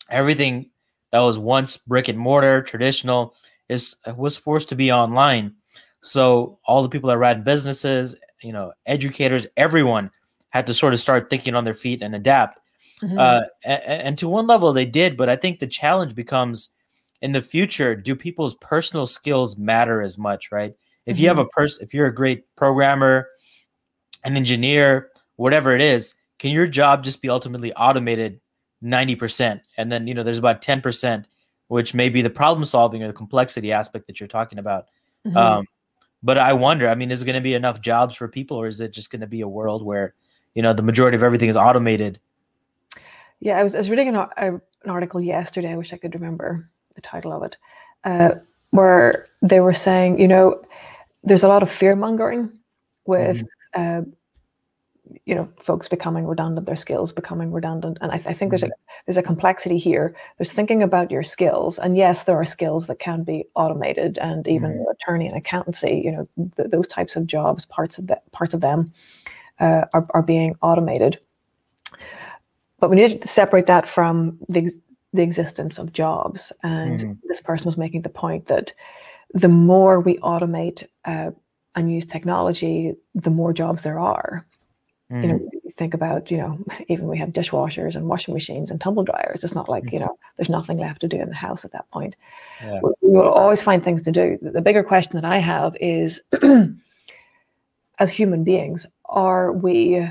everything 0.09 0.71
that 1.11 1.21
was 1.21 1.39
once 1.39 1.77
brick 1.77 2.09
and 2.09 2.19
mortar 2.19 2.63
traditional 2.63 3.35
is 3.69 3.97
was 4.17 4.37
forced 4.37 4.69
to 4.69 4.75
be 4.75 4.91
online 4.93 5.55
so 6.03 6.59
all 6.65 6.83
the 6.83 6.89
people 6.89 7.09
that 7.09 7.19
ran 7.19 7.43
businesses 7.43 8.17
you 8.43 8.53
know 8.53 8.73
educators 8.87 9.47
everyone 9.57 10.11
had 10.51 10.67
to 10.67 10.75
sort 10.75 10.93
of 10.93 11.01
start 11.01 11.31
thinking 11.31 11.55
on 11.55 11.65
their 11.65 11.75
feet 11.75 12.03
and 12.03 12.15
adapt 12.15 12.59
Mm-hmm. 13.03 13.19
Uh, 13.19 13.41
and, 13.65 13.83
and 13.83 14.19
to 14.19 14.29
one 14.29 14.47
level, 14.47 14.73
they 14.73 14.87
did, 14.87 15.17
but 15.17 15.29
I 15.29 15.37
think 15.37 15.59
the 15.59 15.67
challenge 15.67 16.15
becomes 16.15 16.71
in 17.21 17.33
the 17.33 17.43
future: 17.43 17.95
do 17.97 18.15
people's 18.15 18.55
personal 18.57 19.07
skills 19.07 19.57
matter 19.57 20.03
as 20.03 20.17
much? 20.17 20.53
Right? 20.53 20.75
If 21.05 21.17
mm-hmm. 21.17 21.23
you 21.23 21.29
have 21.29 21.39
a 21.39 21.47
person, 21.47 21.85
if 21.85 21.93
you're 21.93 22.07
a 22.07 22.15
great 22.15 22.45
programmer, 22.57 23.29
an 24.25 24.37
engineer, 24.37 25.11
whatever 25.37 25.75
it 25.75 25.83
is, 25.83 26.15
can 26.43 26.51
your 26.51 26.67
job 26.67 27.05
just 27.05 27.23
be 27.23 27.29
ultimately 27.29 27.73
automated 27.75 28.41
90%? 28.83 29.61
And 29.77 29.93
then, 29.93 30.09
you 30.09 30.15
know, 30.15 30.25
there's 30.25 30.39
about 30.39 30.61
10%, 30.61 31.25
which 31.69 31.95
may 31.95 32.09
be 32.09 32.21
the 32.21 32.31
problem 32.31 32.65
solving 32.65 33.03
or 33.03 33.07
the 33.07 33.13
complexity 33.13 33.71
aspect 33.71 34.09
that 34.09 34.19
you're 34.19 34.27
talking 34.27 34.59
about. 34.59 34.89
Mm-hmm. 35.25 35.37
Um, 35.37 35.67
but 36.21 36.39
I 36.39 36.53
wonder, 36.53 36.89
I 36.89 36.97
mean, 36.97 37.13
is 37.13 37.23
it 37.23 37.27
going 37.27 37.37
to 37.37 37.41
be 37.41 37.55
enough 37.55 37.81
jobs 37.81 38.17
for 38.17 38.27
people 38.27 38.57
or 38.57 38.67
is 38.67 38.81
it 38.81 38.93
just 38.93 39.13
going 39.13 39.21
to 39.21 39.29
be 39.29 39.41
a 39.41 39.47
world 39.47 39.85
where, 39.85 40.15
you 40.53 40.63
know, 40.63 40.73
the 40.73 40.83
majority 40.83 41.15
of 41.15 41.23
everything 41.23 41.49
is 41.49 41.57
automated 41.57 42.19
yeah, 43.43 43.59
I 43.59 43.65
was, 43.65 43.75
I 43.75 43.79
was 43.79 43.91
reading 43.91 44.07
an, 44.07 44.29
an 44.37 44.61
article 44.87 45.21
yesterday. 45.21 45.73
I 45.73 45.77
wish 45.77 45.93
I 45.93 45.97
could 45.97 46.15
remember 46.15 46.65
the 46.95 47.01
title 47.01 47.33
of 47.33 47.43
it, 47.43 47.57
uh, 48.05 48.37
where 48.71 49.27
they 49.43 49.59
were 49.59 49.75
saying, 49.75 50.21
you 50.21 50.29
know, 50.29 50.63
there's 51.25 51.43
a 51.43 51.49
lot 51.49 51.65
of 51.65 51.71
fear 51.71 51.97
mongering 51.97 52.53
with, 53.05 53.39
mm. 53.39 53.47
uh, 53.75 54.09
you 55.27 55.35
know, 55.35 55.49
folks 55.63 55.89
becoming 55.89 56.27
redundant, 56.27 56.67
their 56.67 56.77
skills 56.77 57.13
becoming 57.13 57.53
redundant, 57.53 57.99
and 58.01 58.13
I, 58.13 58.17
I 58.27 58.33
think 58.33 58.51
there's 58.51 58.63
a 58.63 58.67
mm-hmm. 58.67 59.03
there's 59.07 59.17
a 59.17 59.23
complexity 59.23 59.79
here. 59.79 60.15
There's 60.39 60.53
thinking 60.53 60.83
about 60.83 61.11
your 61.11 61.23
skills, 61.23 61.79
and 61.79 61.97
yes, 61.97 62.25
there 62.25 62.37
are 62.37 62.45
skills 62.45 62.87
that 62.87 62.99
can 62.99 63.23
be 63.25 63.45
automated, 63.55 64.19
and 64.19 64.47
even 64.47 64.73
mm. 64.73 64.93
attorney 64.93 65.27
and 65.27 65.37
accountancy, 65.37 66.03
you 66.05 66.13
know, 66.13 66.29
th- 66.57 66.71
those 66.71 66.87
types 66.87 67.17
of 67.17 67.27
jobs, 67.27 67.65
parts 67.65 67.99
of 67.99 68.07
that, 68.09 68.31
parts 68.33 68.55
of 68.55 68.61
them, 68.61 68.93
uh, 69.61 69.85
are 69.93 70.07
are 70.15 70.23
being 70.23 70.55
automated 70.63 71.19
but 72.83 72.91
we 72.91 72.97
need 72.97 73.23
to 73.23 73.29
separate 73.29 73.67
that 73.67 73.89
from 73.89 74.37
the, 74.49 74.69
the 75.13 75.23
existence 75.23 75.79
of 75.79 75.93
jobs. 75.93 76.51
And 76.65 76.99
mm-hmm. 76.99 77.13
this 77.29 77.41
person 77.41 77.67
was 77.67 77.77
making 77.77 78.03
the 78.03 78.09
point 78.09 78.49
that 78.49 78.73
the 79.35 79.49
more 79.49 80.01
we 80.01 80.19
automate 80.19 80.85
uh, 81.05 81.31
and 81.77 81.93
use 81.93 82.05
technology, 82.05 82.95
the 83.15 83.31
more 83.31 83.53
jobs 83.53 83.83
there 83.83 84.01
are. 84.01 84.45
Mm. 85.13 85.23
You 85.23 85.29
know, 85.29 85.51
think 85.77 85.95
about, 85.95 86.31
you 86.31 86.39
know, 86.39 86.59
even 86.89 87.07
we 87.07 87.19
have 87.19 87.31
dishwashers 87.31 87.95
and 87.95 88.09
washing 88.09 88.35
machines 88.35 88.71
and 88.71 88.81
tumble 88.81 89.05
dryers. 89.05 89.45
It's 89.45 89.55
not 89.55 89.69
like, 89.69 89.85
mm-hmm. 89.85 89.95
you 89.95 90.01
know, 90.01 90.19
there's 90.37 90.49
nothing 90.49 90.79
left 90.79 91.03
to 91.03 91.09
do 91.09 91.21
in 91.21 91.29
the 91.29 91.35
house 91.35 91.65
at 91.65 91.73
that 91.73 91.91
point. 91.91 92.17
Yeah. 92.63 92.81
We, 92.83 92.91
we 93.03 93.11
will 93.11 93.31
always 93.31 93.63
find 93.63 93.85
things 93.85 94.03
to 94.03 94.13
do. 94.13 94.39
The 94.41 94.63
bigger 94.63 94.83
question 94.83 95.15
that 95.17 95.25
I 95.25 95.39
have 95.39 95.77
is 95.81 96.23
as 97.99 98.11
human 98.11 98.43
beings, 98.43 98.87
are 99.05 99.53
we 99.53 100.09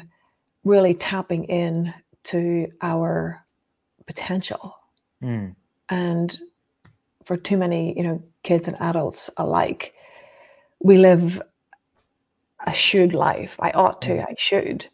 really 0.64 0.94
tapping 0.94 1.46
in 1.46 1.94
to 2.24 2.68
our 2.82 3.44
potential. 4.06 4.76
Mm. 5.24 5.56
And 5.90 6.40
for 7.26 7.38
too 7.38 7.58
many, 7.58 7.96
you 7.98 8.04
know, 8.04 8.24
kids 8.44 8.68
and 8.68 8.78
adults 8.80 9.30
alike, 9.38 9.94
we 10.80 10.98
live 10.98 11.42
a 12.68 12.74
should 12.74 13.14
life. 13.14 13.56
I 13.60 13.72
ought 13.72 14.02
to, 14.04 14.12
mm. 14.12 14.26
I 14.28 14.36
should. 14.38 14.86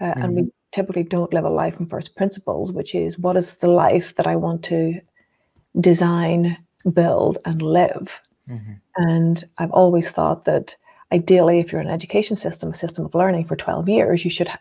Uh, 0.00 0.06
mm. 0.06 0.24
And 0.24 0.36
we 0.36 0.52
typically 0.72 1.04
don't 1.04 1.32
live 1.32 1.44
a 1.44 1.50
life 1.50 1.76
from 1.76 1.88
first 1.88 2.16
principles, 2.16 2.72
which 2.72 2.94
is 2.94 3.18
what 3.18 3.36
is 3.36 3.56
the 3.56 3.68
life 3.68 4.14
that 4.16 4.26
I 4.26 4.36
want 4.36 4.62
to 4.64 5.00
design, 5.80 6.56
build, 6.92 7.38
and 7.44 7.62
live. 7.62 8.12
Mm-hmm. 8.48 8.72
And 8.96 9.44
I've 9.58 9.70
always 9.70 10.10
thought 10.10 10.44
that 10.44 10.74
ideally, 11.12 11.60
if 11.60 11.72
you're 11.72 11.80
an 11.80 11.88
education 11.88 12.36
system, 12.36 12.70
a 12.70 12.74
system 12.74 13.04
of 13.04 13.14
learning 13.14 13.46
for 13.46 13.56
12 13.56 13.88
years, 13.88 14.24
you 14.24 14.30
should 14.30 14.48
ha- 14.48 14.58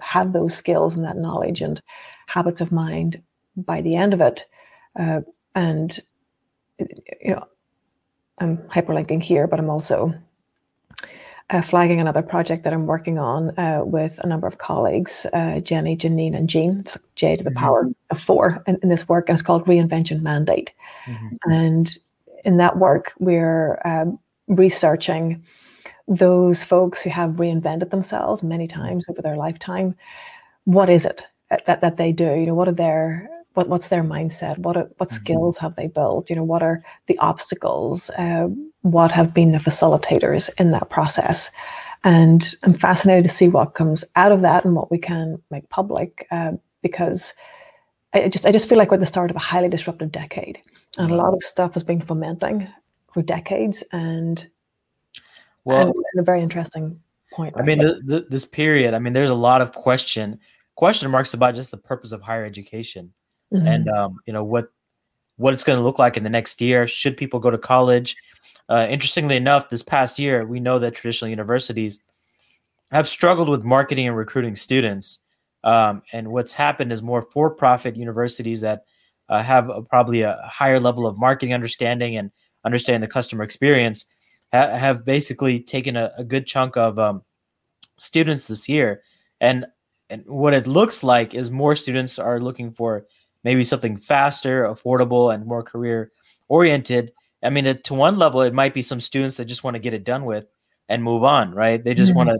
have 0.00 0.32
those 0.32 0.54
skills 0.54 0.94
and 0.94 1.04
that 1.04 1.16
knowledge 1.16 1.60
and 1.60 1.80
habits 2.26 2.60
of 2.60 2.72
mind 2.72 3.22
by 3.56 3.80
the 3.80 3.96
end 3.96 4.14
of 4.14 4.20
it. 4.20 4.44
Uh, 4.98 5.20
and, 5.54 6.00
you 6.78 7.34
know, 7.34 7.44
I'm 8.38 8.58
hyperlinking 8.58 9.22
here, 9.22 9.46
but 9.46 9.60
I'm 9.60 9.70
also 9.70 10.12
uh, 11.50 11.62
flagging 11.62 12.00
another 12.00 12.22
project 12.22 12.64
that 12.64 12.72
I'm 12.72 12.86
working 12.86 13.18
on 13.18 13.56
uh, 13.58 13.82
with 13.84 14.18
a 14.18 14.26
number 14.26 14.46
of 14.46 14.58
colleagues, 14.58 15.26
uh, 15.32 15.60
Jenny, 15.60 15.96
Janine, 15.96 16.36
and 16.36 16.48
Jean. 16.48 16.80
It's 16.80 16.96
J 17.16 17.36
to 17.36 17.44
the 17.44 17.50
mm-hmm. 17.50 17.58
power 17.58 17.90
of 18.10 18.20
four 18.20 18.62
in, 18.66 18.78
in, 18.82 18.88
this 18.88 19.08
work, 19.08 19.28
and 19.28 19.36
it's 19.36 19.42
called 19.42 19.66
Reinvention 19.66 20.22
Mandate. 20.22 20.72
Mm-hmm. 21.06 21.50
And 21.52 21.98
in 22.44 22.56
that 22.56 22.78
work, 22.78 23.12
we're 23.18 23.80
um, 23.84 24.18
researching 24.48 25.42
those 26.08 26.64
folks 26.64 27.00
who 27.00 27.10
have 27.10 27.32
reinvented 27.32 27.90
themselves 27.90 28.42
many 28.42 28.66
mm-hmm. 28.66 28.80
times 28.80 29.04
over 29.08 29.20
their 29.20 29.36
lifetime. 29.36 29.94
What 30.64 30.88
is 30.88 31.04
it 31.04 31.22
that, 31.66 31.82
that 31.82 31.98
they 31.98 32.12
do? 32.12 32.34
You 32.34 32.46
know, 32.46 32.54
what 32.54 32.68
are 32.68 32.72
their 32.72 33.28
what, 33.52 33.68
what's 33.68 33.88
their 33.88 34.02
mindset? 34.02 34.58
What 34.58 34.76
are, 34.76 34.90
what 34.96 35.08
mm-hmm. 35.08 35.16
skills 35.16 35.56
have 35.58 35.76
they 35.76 35.86
built? 35.86 36.28
You 36.28 36.36
know, 36.36 36.44
what 36.44 36.62
are 36.62 36.82
the 37.06 37.18
obstacles? 37.18 38.10
Uh, 38.10 38.48
what 38.84 39.10
have 39.10 39.32
been 39.32 39.52
the 39.52 39.58
facilitators 39.58 40.50
in 40.58 40.70
that 40.72 40.90
process? 40.90 41.50
And 42.04 42.54
I'm 42.62 42.74
fascinated 42.74 43.24
to 43.24 43.34
see 43.34 43.48
what 43.48 43.74
comes 43.74 44.04
out 44.14 44.30
of 44.30 44.42
that 44.42 44.66
and 44.66 44.74
what 44.74 44.90
we 44.90 44.98
can 44.98 45.40
make 45.50 45.68
public 45.70 46.26
uh, 46.30 46.52
because 46.82 47.32
I 48.12 48.28
just 48.28 48.46
I 48.46 48.52
just 48.52 48.68
feel 48.68 48.76
like 48.76 48.90
we're 48.90 48.96
at 48.96 49.00
the 49.00 49.06
start 49.06 49.30
of 49.30 49.36
a 49.36 49.40
highly 49.40 49.68
disruptive 49.68 50.12
decade, 50.12 50.60
and 50.98 51.10
a 51.10 51.16
lot 51.16 51.34
of 51.34 51.42
stuff 51.42 51.74
has 51.74 51.82
been 51.82 52.00
fomenting 52.00 52.68
for 53.12 53.22
decades, 53.22 53.82
and 53.90 54.46
well, 55.64 55.80
and 55.88 56.20
a 56.20 56.22
very 56.22 56.42
interesting 56.42 57.00
point. 57.32 57.54
I 57.58 57.62
mean, 57.62 57.78
the, 57.78 58.00
the, 58.04 58.26
this 58.28 58.44
period. 58.44 58.94
I 58.94 59.00
mean, 59.00 59.14
there's 59.14 59.30
a 59.30 59.34
lot 59.34 59.62
of 59.62 59.72
question 59.72 60.38
question 60.76 61.10
marks 61.10 61.34
about 61.34 61.54
just 61.54 61.70
the 61.70 61.76
purpose 61.76 62.12
of 62.12 62.22
higher 62.22 62.44
education, 62.44 63.14
mm-hmm. 63.52 63.66
and 63.66 63.88
um, 63.88 64.20
you 64.26 64.32
know 64.32 64.44
what 64.44 64.72
what 65.36 65.54
it's 65.54 65.64
going 65.64 65.78
to 65.78 65.82
look 65.82 65.98
like 65.98 66.16
in 66.16 66.24
the 66.24 66.30
next 66.30 66.60
year. 66.60 66.86
Should 66.86 67.16
people 67.16 67.40
go 67.40 67.50
to 67.50 67.58
college? 67.58 68.16
Uh, 68.68 68.86
interestingly 68.88 69.36
enough, 69.36 69.68
this 69.68 69.82
past 69.82 70.18
year, 70.18 70.46
we 70.46 70.60
know 70.60 70.78
that 70.78 70.94
traditional 70.94 71.28
universities 71.28 72.00
have 72.90 73.08
struggled 73.08 73.48
with 73.48 73.64
marketing 73.64 74.06
and 74.06 74.16
recruiting 74.16 74.56
students. 74.56 75.18
Um, 75.64 76.02
and 76.12 76.28
what's 76.28 76.52
happened 76.52 76.92
is 76.92 77.02
more 77.02 77.22
for-profit 77.22 77.96
universities 77.96 78.60
that 78.60 78.84
uh, 79.28 79.42
have 79.42 79.68
a, 79.70 79.82
probably 79.82 80.22
a 80.22 80.38
higher 80.44 80.78
level 80.78 81.06
of 81.06 81.18
marketing 81.18 81.54
understanding 81.54 82.16
and 82.16 82.30
understand 82.64 83.02
the 83.02 83.08
customer 83.08 83.42
experience 83.42 84.06
ha- 84.52 84.76
have 84.76 85.04
basically 85.04 85.60
taken 85.60 85.96
a, 85.96 86.12
a 86.18 86.24
good 86.24 86.46
chunk 86.46 86.76
of 86.76 86.98
um, 86.98 87.22
students 87.98 88.46
this 88.46 88.68
year. 88.68 89.02
And 89.40 89.66
and 90.10 90.22
what 90.26 90.52
it 90.52 90.66
looks 90.66 91.02
like 91.02 91.34
is 91.34 91.50
more 91.50 91.74
students 91.74 92.18
are 92.18 92.38
looking 92.38 92.70
for 92.70 93.06
maybe 93.44 93.62
something 93.62 93.98
faster, 93.98 94.64
affordable, 94.64 95.32
and 95.32 95.46
more 95.46 95.62
career 95.62 96.10
oriented. 96.48 97.12
I 97.42 97.50
mean, 97.50 97.78
to 97.82 97.94
one 97.94 98.18
level, 98.18 98.40
it 98.40 98.54
might 98.54 98.74
be 98.74 98.82
some 98.82 99.00
students 99.00 99.36
that 99.36 99.44
just 99.44 99.62
want 99.62 99.74
to 99.74 99.80
get 99.80 99.94
it 99.94 100.02
done 100.04 100.24
with 100.24 100.46
and 100.88 101.04
move 101.04 101.22
on, 101.22 101.52
right? 101.52 101.82
They 101.82 101.94
just 101.94 102.10
mm-hmm. 102.10 102.16
want 102.18 102.30
to 102.30 102.38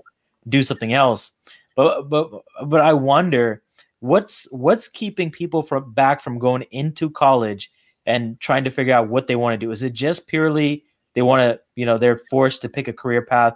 do 0.49 0.63
something 0.63 0.93
else. 0.93 1.33
But 1.77 2.09
but 2.09 2.31
but 2.65 2.81
I 2.81 2.95
wonder 2.95 3.63
what's 4.01 4.47
what's 4.51 4.89
keeping 4.89 5.31
people 5.31 5.63
from 5.63 5.93
back 5.93 6.21
from 6.21 6.39
going 6.39 6.63
into 6.71 7.11
college 7.11 7.71
and 8.07 8.39
trying 8.41 8.65
to 8.65 8.71
figure 8.71 8.95
out 8.95 9.09
what 9.09 9.27
they 9.27 9.37
want 9.37 9.59
to 9.59 9.67
do. 9.67 9.71
Is 9.71 9.83
it 9.83 9.93
just 9.93 10.27
purely 10.27 10.85
they 11.15 11.23
want 11.23 11.41
to, 11.41 11.61
you 11.75 11.87
know, 11.87 11.97
they're 11.97 12.21
forced 12.31 12.63
to 12.63 12.69
pick 12.69 12.89
a 12.89 12.93
career 12.93 13.23
path 13.23 13.55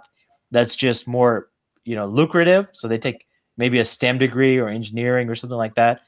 that's 0.49 0.75
just 0.75 1.07
more, 1.07 1.49
you 1.83 1.95
know, 1.95 2.07
lucrative, 2.07 2.69
so 2.73 2.87
they 2.87 2.97
take 2.97 3.27
maybe 3.57 3.79
a 3.79 3.85
STEM 3.85 4.17
degree 4.17 4.57
or 4.57 4.67
engineering 4.67 5.29
or 5.29 5.35
something 5.35 5.57
like 5.57 5.75
that, 5.75 6.01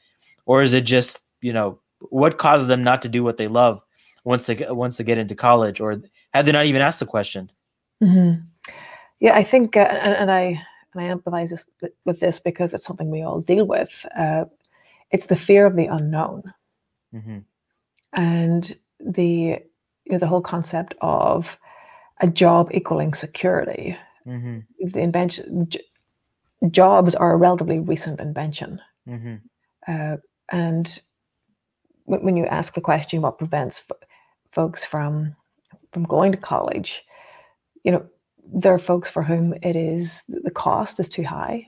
or 0.46 0.62
is 0.62 0.72
it 0.72 0.80
just, 0.80 1.20
you 1.42 1.52
know, 1.52 1.78
what 2.10 2.38
causes 2.38 2.68
them 2.68 2.82
not 2.82 3.02
to 3.02 3.08
do 3.08 3.22
what 3.22 3.36
they 3.36 3.48
love 3.48 3.82
once 4.24 4.46
they 4.46 4.54
get, 4.54 4.74
once 4.74 4.96
they 4.96 5.04
get 5.04 5.18
into 5.18 5.34
college, 5.34 5.80
or 5.80 6.00
have 6.32 6.46
they 6.46 6.52
not 6.52 6.66
even 6.66 6.82
asked 6.82 7.00
the 7.00 7.06
question? 7.06 7.50
Mm-hmm. 8.02 8.42
Yeah, 9.20 9.36
I 9.36 9.44
think, 9.44 9.76
uh, 9.76 9.80
and, 9.80 10.14
and 10.14 10.30
I 10.30 10.60
and 10.94 11.02
I 11.02 11.14
empathize 11.14 11.50
this, 11.50 11.64
with 12.04 12.20
this 12.20 12.38
because 12.38 12.74
it's 12.74 12.84
something 12.84 13.10
we 13.10 13.22
all 13.22 13.40
deal 13.40 13.66
with. 13.66 14.06
Uh, 14.16 14.44
it's 15.10 15.26
the 15.26 15.36
fear 15.36 15.66
of 15.66 15.76
the 15.76 15.86
unknown, 15.86 16.42
mm-hmm. 17.14 17.38
and 18.14 18.76
the 19.00 19.58
you 20.04 20.12
know, 20.12 20.18
the 20.18 20.26
whole 20.26 20.40
concept 20.40 20.94
of 21.00 21.56
a 22.20 22.26
job 22.26 22.70
equaling 22.72 23.14
security. 23.14 23.96
Mm-hmm. 24.26 24.88
The 24.90 25.00
invention 25.00 25.68
j- 25.68 25.84
jobs 26.70 27.14
are 27.14 27.32
a 27.32 27.36
relatively 27.36 27.80
recent 27.80 28.20
invention, 28.20 28.80
mm-hmm. 29.08 29.36
uh, 29.88 30.16
and 30.50 31.00
when 32.04 32.36
you 32.36 32.46
ask 32.46 32.74
the 32.74 32.80
question, 32.80 33.22
what 33.22 33.38
prevents 33.38 33.82
folks 34.52 34.84
from 34.84 35.34
from 35.92 36.04
going 36.04 36.32
to 36.32 36.38
college, 36.38 37.02
you 37.84 37.92
know, 37.92 38.04
there 38.52 38.74
are 38.74 38.78
folks 38.78 39.10
for 39.10 39.22
whom 39.22 39.54
it 39.62 39.76
is 39.76 40.22
the 40.28 40.50
cost 40.50 40.98
is 40.98 41.08
too 41.08 41.22
high. 41.22 41.66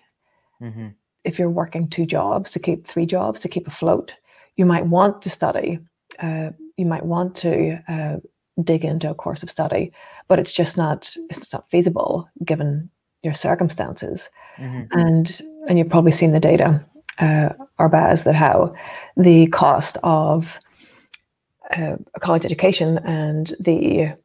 Mm-hmm. 0.61 0.89
If 1.25 1.39
you're 1.39 1.51
working 1.51 1.89
two 1.89 2.07
jobs 2.07 2.51
to 2.53 2.59
keep 2.59 2.87
three 2.87 3.07
jobs 3.07 3.41
to 3.41 3.49
keep 3.49 3.67
afloat, 3.67 4.15
you 4.57 4.67
might 4.67 4.87
want 4.87 5.23
to 5.23 5.31
study. 5.31 5.79
Uh, 6.19 6.51
you 6.77 6.87
might 6.87 7.05
want 7.05 7.35
to 7.37 7.79
uh, 7.89 8.17
dig 8.63 8.85
into 8.85 9.11
a 9.11 9.15
course 9.15 9.43
of 9.43 9.51
study, 9.51 9.93
but 10.29 10.39
it's 10.39 10.53
just 10.53 10.77
not 10.77 11.15
it's 11.31 11.53
not 11.53 11.69
feasible 11.71 12.29
given 12.45 12.91
your 13.23 13.35
circumstances. 13.35 14.29
Mm-hmm. 14.57 14.99
And 14.99 15.41
and 15.69 15.79
you've 15.79 15.89
probably 15.89 16.13
seen 16.13 16.33
the 16.33 16.41
data, 16.41 16.85
uh, 17.19 17.51
Arbaz, 17.79 18.25
that 18.25 18.35
how 18.35 18.75
the 19.17 19.47
cost 19.49 19.99
of 20.03 20.59
uh, 21.77 21.97
a 22.15 22.21
college 22.21 22.45
education 22.45 22.99
and 22.99 23.55
the 23.61 24.17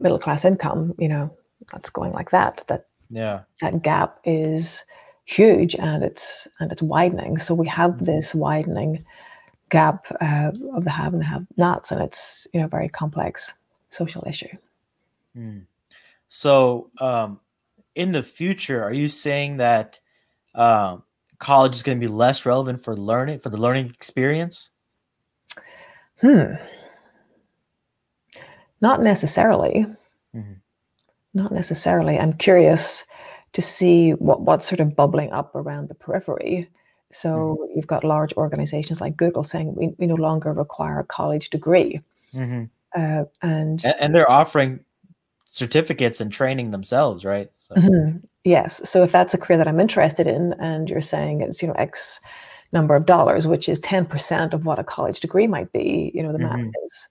middle 0.00 0.18
class 0.18 0.44
income, 0.44 0.94
you 0.98 1.08
know, 1.08 1.30
that's 1.72 1.90
going 1.90 2.12
like 2.12 2.30
that. 2.30 2.62
That 2.68 2.86
yeah, 3.10 3.42
that 3.60 3.82
gap 3.82 4.18
is 4.24 4.84
huge 5.24 5.74
and 5.76 6.02
it's 6.02 6.46
and 6.60 6.70
it's 6.70 6.82
widening. 6.82 7.38
So 7.38 7.54
we 7.54 7.66
have 7.68 7.92
mm-hmm. 7.92 8.04
this 8.04 8.34
widening 8.34 9.04
gap 9.70 10.06
uh, 10.20 10.52
of 10.74 10.84
the 10.84 10.90
have 10.90 11.12
and 11.12 11.22
the 11.22 11.26
have 11.26 11.46
nots, 11.56 11.90
and 11.90 12.02
it's 12.02 12.46
you 12.52 12.60
know 12.60 12.68
very 12.68 12.88
complex 12.88 13.52
social 13.90 14.24
issue. 14.26 14.56
Mm. 15.36 15.66
So 16.28 16.90
um, 16.98 17.40
in 17.94 18.12
the 18.12 18.22
future, 18.22 18.82
are 18.82 18.92
you 18.92 19.08
saying 19.08 19.58
that 19.58 20.00
um, 20.54 21.04
college 21.44 21.74
is 21.74 21.82
going 21.82 22.00
to 22.00 22.06
be 22.06 22.12
less 22.12 22.46
relevant 22.46 22.82
for 22.82 22.96
learning 22.96 23.38
for 23.38 23.50
the 23.50 23.58
learning 23.58 23.86
experience? 23.86 24.70
Hmm. 26.20 26.54
Not 28.80 29.02
necessarily. 29.02 29.86
Mm-hmm. 30.34 30.54
Not 31.34 31.52
necessarily. 31.52 32.18
I'm 32.18 32.32
curious 32.32 33.04
to 33.52 33.62
see 33.62 34.10
what 34.12 34.40
what's 34.40 34.66
sort 34.66 34.80
of 34.80 34.96
bubbling 34.96 35.32
up 35.32 35.54
around 35.54 35.88
the 35.88 35.94
periphery. 35.94 36.68
So 37.12 37.30
mm-hmm. 37.30 37.76
you've 37.76 37.86
got 37.86 38.04
large 38.04 38.32
organizations 38.34 39.00
like 39.00 39.16
Google 39.16 39.44
saying 39.44 39.74
we, 39.74 39.94
we 39.98 40.06
no 40.06 40.16
longer 40.16 40.52
require 40.52 40.98
a 40.98 41.04
college 41.04 41.50
degree. 41.50 42.00
Mm-hmm. 42.34 42.64
Uh, 42.96 43.24
and, 43.42 43.84
and 44.00 44.14
they're 44.14 44.30
offering 44.30 44.83
certificates 45.54 46.20
and 46.20 46.32
training 46.32 46.70
themselves, 46.70 47.24
right? 47.24 47.50
So. 47.58 47.74
Mm-hmm. 47.74 48.18
Yes. 48.44 48.88
So 48.88 49.02
if 49.02 49.12
that's 49.12 49.34
a 49.34 49.38
career 49.38 49.56
that 49.58 49.68
I'm 49.68 49.80
interested 49.80 50.26
in, 50.26 50.54
and 50.60 50.90
you're 50.90 51.00
saying 51.00 51.40
it's 51.40 51.62
you 51.62 51.68
know 51.68 51.74
X 51.74 52.20
number 52.72 52.96
of 52.96 53.06
dollars, 53.06 53.46
which 53.46 53.68
is 53.68 53.78
10% 53.80 54.52
of 54.52 54.64
what 54.64 54.80
a 54.80 54.84
college 54.84 55.20
degree 55.20 55.46
might 55.46 55.72
be, 55.72 56.10
you 56.12 56.22
know, 56.22 56.32
the 56.32 56.38
mm-hmm. 56.38 56.64
math 56.64 56.72
is 56.84 57.08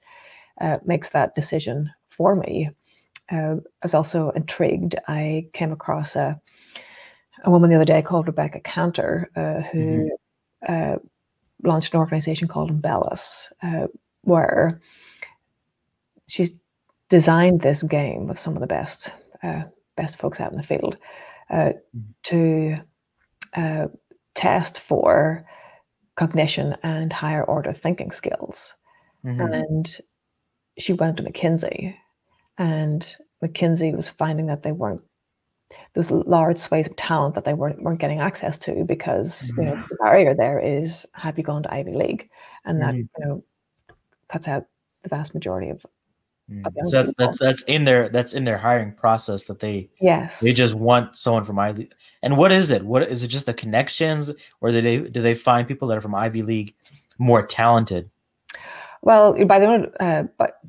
uh, 0.59 0.77
makes 0.85 1.09
that 1.09 1.35
decision 1.35 1.89
for 2.09 2.35
me 2.35 2.69
uh, 3.31 3.55
I 3.55 3.83
was 3.83 3.93
also 3.93 4.31
intrigued. 4.31 4.95
I 5.07 5.47
came 5.53 5.71
across 5.71 6.15
a 6.15 6.39
a 7.45 7.51
woman 7.51 7.69
the 7.69 7.75
other 7.75 7.85
day 7.85 8.01
called 8.01 8.27
Rebecca 8.27 8.61
Kantar, 8.61 9.25
uh, 9.35 9.61
who 9.69 10.09
mm-hmm. 10.67 10.73
uh, 10.73 10.95
launched 11.63 11.93
an 11.93 11.99
organization 11.99 12.47
called 12.47 12.71
Imbellus, 12.71 13.51
uh, 13.61 13.87
where 14.21 14.81
she's 16.29 16.51
designed 17.13 17.61
this 17.61 17.83
game 17.83 18.27
with 18.27 18.39
some 18.39 18.55
of 18.55 18.61
the 18.61 18.73
best 18.77 19.11
uh, 19.43 19.61
best 19.95 20.17
folks 20.17 20.39
out 20.39 20.51
in 20.51 20.57
the 20.57 20.63
field 20.71 20.97
uh, 21.51 21.73
mm-hmm. 21.95 21.99
to 22.23 22.77
test 24.33 24.79
for 24.79 25.45
cognition 26.15 26.75
and 26.81 27.13
higher 27.13 27.43
order 27.43 27.71
thinking 27.73 28.11
skills. 28.11 28.73
Mm-hmm. 29.23 29.41
And 29.41 29.97
she 30.79 30.93
went 30.93 31.17
to 31.17 31.23
McKinsey 31.23 31.95
and 32.57 33.15
McKinsey 33.43 33.95
was 33.95 34.09
finding 34.09 34.47
that 34.47 34.63
they 34.63 34.71
weren't 34.71 35.01
those 35.93 36.09
large 36.11 36.57
swathes 36.57 36.87
of 36.87 36.95
talent 36.95 37.35
that 37.35 37.45
they 37.45 37.53
weren't, 37.53 37.81
weren't 37.83 37.99
getting 37.99 38.19
access 38.21 38.57
to 38.59 38.83
because 38.85 39.31
Mm-hmm. 39.51 39.61
you 39.61 39.65
know 39.67 39.83
the 39.89 39.97
barrier 40.03 40.33
there 40.33 40.59
is 40.59 41.05
have 41.13 41.37
you 41.37 41.43
gone 41.43 41.63
to 41.63 41.73
Ivy 41.73 41.93
League, 41.93 42.29
and 42.65 42.81
that 42.81 42.93
Mhm. 42.95 43.07
you 43.17 43.25
know 43.25 43.43
cuts 44.29 44.47
out 44.47 44.65
the 45.03 45.09
vast 45.09 45.33
majority 45.33 45.69
of 45.69 45.85
Mm. 46.51 46.65
So 46.85 47.03
that's 47.03 47.13
that's 47.17 47.39
that's 47.39 47.63
in 47.63 47.85
their 47.85 48.09
that's 48.09 48.33
in 48.33 48.43
their 48.43 48.57
hiring 48.57 48.93
process 48.93 49.45
that 49.45 49.59
they 49.59 49.89
yes 50.01 50.41
they 50.41 50.51
just 50.53 50.75
want 50.75 51.15
someone 51.17 51.45
from 51.45 51.57
Ivy. 51.57 51.89
And 52.21 52.37
what 52.37 52.51
is 52.51 52.69
it? 52.69 52.83
What 52.83 53.03
is 53.03 53.23
it? 53.23 53.29
Just 53.29 53.45
the 53.45 53.53
connections, 53.53 54.31
or 54.59 54.71
do 54.71 54.81
they 54.81 54.97
do 54.97 55.21
they 55.21 55.35
find 55.35 55.67
people 55.67 55.87
that 55.87 55.97
are 55.97 56.01
from 56.01 56.15
Ivy 56.15 56.41
League 56.41 56.75
more 57.17 57.45
talented? 57.45 58.09
Well, 59.01 59.33
by 59.45 59.59
the 59.59 59.91
uh, 59.99 60.23
but 60.37 60.59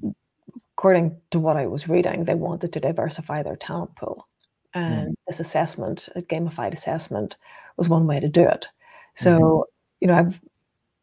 according 0.76 1.16
to 1.30 1.38
what 1.40 1.56
I 1.56 1.66
was 1.66 1.88
reading, 1.88 2.24
they 2.24 2.34
wanted 2.34 2.72
to 2.72 2.80
diversify 2.80 3.42
their 3.42 3.56
talent 3.56 3.96
pool, 3.96 4.28
and 4.74 5.16
this 5.26 5.40
assessment, 5.40 6.08
a 6.14 6.22
gamified 6.22 6.72
assessment, 6.72 7.36
was 7.76 7.88
one 7.88 8.06
way 8.06 8.20
to 8.20 8.28
do 8.28 8.46
it. 8.46 8.66
So, 9.16 9.68
you 10.00 10.08
know, 10.08 10.14
I've 10.14 10.40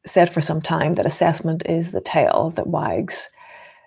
said 0.05 0.33
for 0.33 0.41
some 0.41 0.61
time 0.61 0.95
that 0.95 1.05
assessment 1.05 1.63
is 1.65 1.91
the 1.91 2.01
tail 2.01 2.51
that 2.55 2.67
wags 2.67 3.29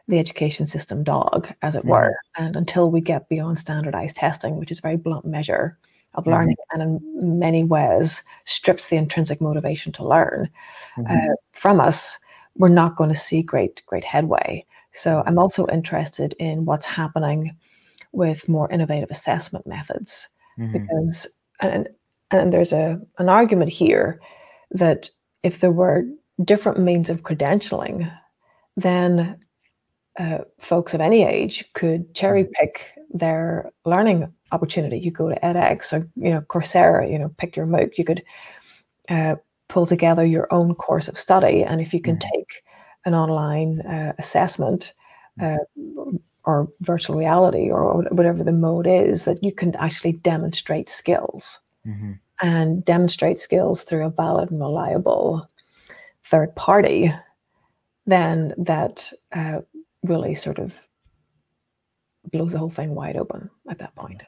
the 0.09 0.19
education 0.19 0.67
system 0.67 1.03
dog, 1.03 1.49
as 1.63 1.75
it 1.75 1.85
were. 1.85 2.15
And 2.37 2.57
until 2.57 2.91
we 2.91 3.01
get 3.01 3.29
beyond 3.29 3.59
standardized 3.59 4.17
testing, 4.17 4.57
which 4.57 4.71
is 4.71 4.79
a 4.79 4.83
very 4.83 4.97
blunt 4.97 5.25
measure 5.25 5.79
of 6.15 6.25
Mhm. 6.25 6.33
learning, 6.33 6.57
and 6.73 6.83
in 6.83 7.39
many 7.39 7.65
ways 7.65 8.23
strips 8.45 8.89
the 8.89 8.97
intrinsic 8.97 9.41
motivation 9.41 9.93
to 9.93 10.07
learn 10.07 10.49
Mhm. 10.97 11.31
uh, 11.33 11.35
from 11.53 11.81
us, 11.81 12.19
we're 12.57 12.69
not 12.69 12.97
going 12.97 13.11
to 13.11 13.17
see 13.19 13.43
great 13.43 13.83
great 13.87 14.05
headway. 14.05 14.65
So 14.93 15.23
I'm 15.27 15.39
also 15.39 15.67
interested 15.69 16.35
in 16.39 16.67
what's 16.67 16.87
happening 16.87 17.57
with 18.13 18.49
more 18.49 18.71
innovative 18.71 19.11
assessment 19.11 19.67
methods 19.67 20.29
Mhm. 20.59 20.73
because 20.73 21.27
and 21.61 21.89
and 22.31 22.53
there's 22.53 22.73
a 22.73 23.01
an 23.19 23.29
argument 23.29 23.71
here 23.71 24.21
that 24.71 25.11
if 25.43 25.61
there 25.61 25.73
were 25.73 26.05
different 26.45 26.79
means 26.79 27.11
of 27.11 27.23
credentialing, 27.23 28.11
then 28.77 29.37
uh, 30.19 30.39
folks 30.61 30.95
of 30.95 31.01
any 31.01 31.25
age 31.25 31.65
could 31.75 32.15
cherry 32.15 32.45
pick 32.45 32.95
their 33.13 33.71
learning 33.85 34.33
opportunity. 34.53 34.99
You 34.99 35.11
go 35.11 35.29
to 35.29 35.41
edX 35.41 35.93
or 35.93 36.09
you 36.17 36.31
know 36.31 36.41
Coursera, 36.43 37.11
you 37.11 37.19
know, 37.19 37.31
pick 37.39 37.57
your 37.57 37.67
MOOC. 37.67 37.99
You 37.99 38.05
could 38.05 38.23
uh, 39.09 39.37
pull 39.69 39.87
together 39.87 40.25
your 40.25 40.53
own 40.53 40.75
course 40.75 41.09
of 41.09 41.19
study, 41.19 41.63
and 41.63 41.81
if 41.81 41.93
you 41.93 42.01
can 42.01 42.17
Mhm. 42.17 42.21
take 42.33 42.63
an 43.07 43.15
online 43.15 43.81
uh, 43.83 44.13
assessment 44.19 44.93
uh, 45.41 45.59
or 46.45 46.69
virtual 46.81 47.17
reality 47.17 47.71
or 47.71 48.03
whatever 48.11 48.45
the 48.45 48.53
mode 48.53 48.87
is, 48.87 49.25
that 49.25 49.43
you 49.43 49.53
can 49.53 49.75
actually 49.77 50.13
demonstrate 50.13 50.89
skills 50.89 51.59
Mhm. 51.87 52.19
and 52.41 52.85
demonstrate 52.85 53.39
skills 53.39 53.83
through 53.83 54.07
a 54.07 54.11
valid 54.11 54.51
and 54.51 54.61
reliable 54.61 55.49
third 56.25 56.55
party, 56.55 57.11
then 58.07 58.55
that 58.57 59.11
uh, 59.33 59.61
really 60.05 60.35
sort 60.35 60.59
of 60.59 60.73
blows 62.31 62.53
the 62.53 62.59
whole 62.59 62.71
thing 62.71 62.95
wide 62.95 63.17
open 63.17 63.51
at 63.69 63.79
that 63.79 63.95
point. 63.97 64.23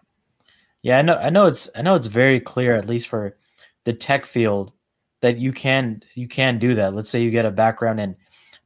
Yeah, 0.82 0.98
I 0.98 1.02
know. 1.02 1.16
I 1.16 1.30
know 1.30 1.46
it's. 1.46 1.70
I 1.74 1.82
know 1.82 1.94
it's 1.94 2.06
very 2.06 2.40
clear, 2.40 2.74
at 2.74 2.88
least 2.88 3.08
for 3.08 3.36
the 3.84 3.92
tech 3.92 4.26
field, 4.26 4.72
that 5.20 5.38
you 5.38 5.52
can 5.52 6.02
you 6.14 6.28
can 6.28 6.58
do 6.58 6.74
that. 6.76 6.94
Let's 6.94 7.10
say 7.10 7.22
you 7.22 7.30
get 7.30 7.44
a 7.46 7.50
background 7.50 8.00
in 8.00 8.16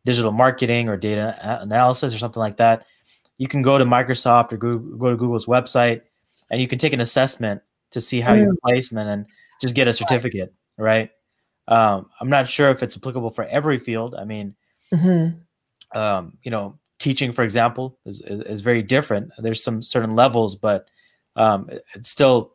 digital 0.05 0.33
marketing 0.33 0.88
or 0.88 0.97
data 0.97 1.37
analysis 1.62 2.14
or 2.14 2.19
something 2.19 2.40
like 2.40 2.57
that. 2.59 2.87
You 3.38 3.49
can 3.49 3.62
go 3.62 3.79
to 3.79 3.85
Microsoft 3.85 4.52
or 4.52 4.57
go, 4.59 4.79
go 4.79 5.11
to 5.11 5.17
Google's 5.17 5.47
website, 5.47 6.02
and 6.50 6.61
you 6.61 6.69
can 6.69 6.79
take 6.79 6.93
an 6.93 7.00
assessment 7.00 7.62
to 7.93 8.00
see 8.00 8.21
how 8.21 8.35
you 8.35 8.57
place, 8.62 8.90
and 8.90 8.99
then, 8.99 9.07
then 9.07 9.26
just 9.62 9.75
get 9.75 9.88
a 9.88 9.93
certificate. 9.93 10.52
Right. 10.76 11.11
Um, 11.69 12.11
I'm 12.21 12.29
not 12.29 12.50
sure 12.50 12.71
if 12.71 12.83
it's 12.83 12.97
applicable 12.97 13.31
for 13.31 13.45
every 13.45 13.79
field. 13.79 14.14
I 14.14 14.25
mean, 14.25 14.57
Mhm. 14.92 15.40
um, 15.94 16.38
you 16.42 16.51
know, 16.51 16.79
teaching, 17.01 17.33
for 17.33 17.43
example, 17.43 17.99
is, 18.07 18.21
is, 18.21 18.41
is 18.43 18.61
very 18.61 18.83
different. 18.83 19.33
There's 19.39 19.63
some 19.65 19.83
certain 19.83 20.15
levels, 20.15 20.55
but 20.55 20.89
um, 21.37 21.69
it- 21.71 21.85
it's 21.95 22.09
still, 22.11 22.55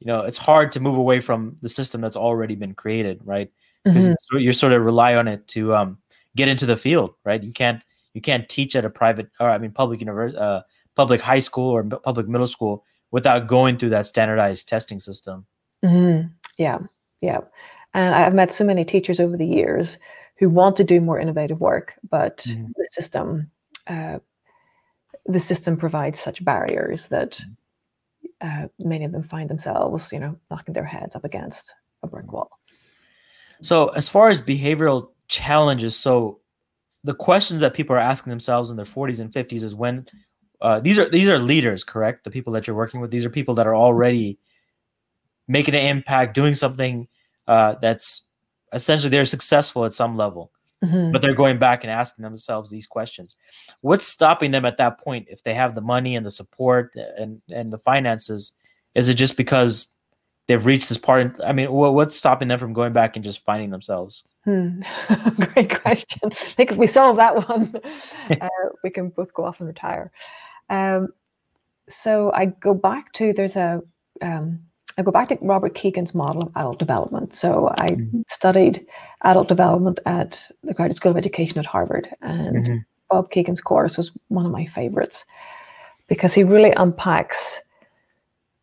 you 0.00 0.06
know, 0.06 0.20
it's 0.22 0.38
hard 0.38 0.72
to 0.72 0.80
move 0.80 0.96
away 0.96 1.20
from 1.20 1.56
the 1.62 1.68
system 1.68 2.00
that's 2.02 2.16
already 2.16 2.54
been 2.56 2.74
created, 2.74 3.20
right? 3.24 3.50
Because 3.84 4.10
Mhm. 4.10 4.40
you 4.40 4.52
sort 4.52 4.72
of 4.72 4.82
rely 4.82 5.14
on 5.14 5.26
it 5.28 5.46
to 5.48 5.74
um, 5.74 5.98
get 6.36 6.48
into 6.48 6.66
the 6.66 6.76
field, 6.76 7.14
right? 7.24 7.42
You 7.42 7.52
can't 7.52 7.82
you 8.14 8.20
can't 8.20 8.48
teach 8.48 8.74
at 8.74 8.84
a 8.84 8.90
private 8.90 9.28
or 9.40 9.48
I 9.50 9.58
mean 9.58 9.70
public 9.70 10.00
university, 10.00 10.36
uh, 10.38 10.62
public 10.96 11.20
high 11.20 11.40
school 11.40 11.70
or 11.70 11.84
public 11.84 12.26
middle 12.28 12.46
school 12.48 12.84
without 13.12 13.46
going 13.46 13.76
through 13.78 13.90
that 13.90 14.06
standardized 14.06 14.68
testing 14.68 14.98
system. 15.00 15.46
Mhm. 15.84 16.30
Yeah, 16.58 16.78
yeah. 17.20 17.40
And 17.94 18.14
I've 18.14 18.34
met 18.34 18.52
so 18.52 18.64
many 18.64 18.84
teachers 18.84 19.20
over 19.20 19.36
the 19.36 19.46
years 19.46 19.96
who 20.38 20.48
want 20.50 20.76
to 20.76 20.84
do 20.84 21.00
more 21.00 21.18
innovative 21.20 21.60
work, 21.60 21.94
but 22.10 22.38
Mhm. 22.48 22.72
the 22.76 22.88
system, 22.90 23.50
uh, 23.88 24.18
the 25.26 25.40
system 25.40 25.76
provides 25.76 26.20
such 26.20 26.44
barriers 26.44 27.06
that 27.06 27.40
uh, 28.40 28.68
many 28.78 29.04
of 29.04 29.12
them 29.12 29.22
find 29.22 29.50
themselves, 29.50 30.12
you 30.12 30.18
know, 30.18 30.36
knocking 30.50 30.74
their 30.74 30.84
heads 30.84 31.16
up 31.16 31.24
against 31.24 31.74
a 32.02 32.06
brick 32.06 32.30
wall. 32.32 32.50
So 33.60 33.88
as 33.88 34.08
far 34.08 34.28
as 34.28 34.40
behavioral 34.40 35.08
challenges, 35.26 35.96
so 35.96 36.40
the 37.04 37.14
questions 37.14 37.60
that 37.60 37.74
people 37.74 37.96
are 37.96 38.00
asking 38.00 38.30
themselves 38.30 38.70
in 38.70 38.76
their 38.76 38.86
40s 38.86 39.20
and 39.20 39.32
50s 39.32 39.64
is 39.64 39.74
when 39.74 40.06
uh, 40.60 40.80
these 40.80 40.98
are 40.98 41.08
these 41.08 41.28
are 41.28 41.38
leaders, 41.38 41.84
correct? 41.84 42.24
The 42.24 42.30
people 42.30 42.52
that 42.54 42.66
you're 42.66 42.76
working 42.76 43.00
with, 43.00 43.10
these 43.10 43.24
are 43.24 43.30
people 43.30 43.54
that 43.54 43.66
are 43.66 43.76
already 43.76 44.38
making 45.46 45.74
an 45.74 45.86
impact, 45.86 46.34
doing 46.34 46.54
something 46.54 47.08
uh, 47.46 47.76
that's 47.80 48.28
essentially 48.72 49.10
they're 49.10 49.24
successful 49.24 49.84
at 49.84 49.94
some 49.94 50.16
level, 50.16 50.50
Mhm. 50.84 51.12
but 51.12 51.20
they're 51.22 51.34
going 51.34 51.58
back 51.58 51.82
and 51.82 51.90
asking 51.90 52.22
themselves 52.22 52.70
these 52.70 52.86
questions. 52.86 53.34
What's 53.80 54.06
stopping 54.06 54.52
them 54.52 54.64
at 54.64 54.76
that 54.76 54.98
point 54.98 55.26
if 55.28 55.42
they 55.42 55.54
have 55.54 55.74
the 55.74 55.80
money 55.80 56.14
and 56.14 56.24
the 56.24 56.30
support 56.30 56.92
and 56.94 57.42
and 57.50 57.72
the 57.72 57.78
finances? 57.78 58.52
Is 58.94 59.08
it 59.08 59.14
just 59.14 59.36
because 59.36 59.88
they've 60.46 60.64
reached 60.64 60.88
this 60.88 60.98
part? 60.98 61.38
I 61.44 61.52
mean, 61.52 61.72
wha- 61.72 61.90
what's 61.90 62.14
stopping 62.16 62.48
them 62.48 62.58
from 62.58 62.72
going 62.72 62.92
back 62.92 63.16
and 63.16 63.24
just 63.24 63.44
finding 63.44 63.70
themselves? 63.70 64.22
Hmm. 64.44 64.82
Great 65.52 65.80
question. 65.82 66.30
I 66.32 66.34
think 66.34 66.70
if 66.72 66.78
we 66.78 66.86
solve 66.86 67.16
that 67.16 67.48
one, 67.48 67.74
uh, 68.40 68.48
we 68.84 68.90
can 68.90 69.08
both 69.10 69.34
go 69.34 69.44
off 69.44 69.58
and 69.60 69.66
retire. 69.68 70.10
Um, 70.70 71.08
so 71.88 72.30
I 72.32 72.46
go 72.46 72.72
back 72.74 73.12
to 73.14 73.32
there's 73.32 73.56
a 73.56 73.82
um, 74.22 74.60
I 74.98 75.02
go 75.02 75.12
back 75.12 75.28
to 75.28 75.38
Robert 75.40 75.74
Kegan's 75.76 76.12
model 76.12 76.42
of 76.42 76.56
adult 76.56 76.80
development. 76.80 77.32
So 77.34 77.72
I 77.78 77.92
Mhm. 77.92 78.24
studied 78.28 78.84
adult 79.22 79.46
development 79.46 80.00
at 80.06 80.50
the 80.64 80.74
Graduate 80.74 80.96
School 80.96 81.12
of 81.12 81.16
Education 81.16 81.58
at 81.58 81.66
Harvard, 81.66 82.08
and 82.20 82.66
Mhm. 82.66 82.84
Bob 83.08 83.30
Kegan's 83.30 83.60
course 83.60 83.96
was 83.96 84.10
one 84.26 84.44
of 84.44 84.50
my 84.52 84.66
favorites 84.66 85.24
because 86.08 86.34
he 86.34 86.42
really 86.42 86.72
unpacks 86.72 87.60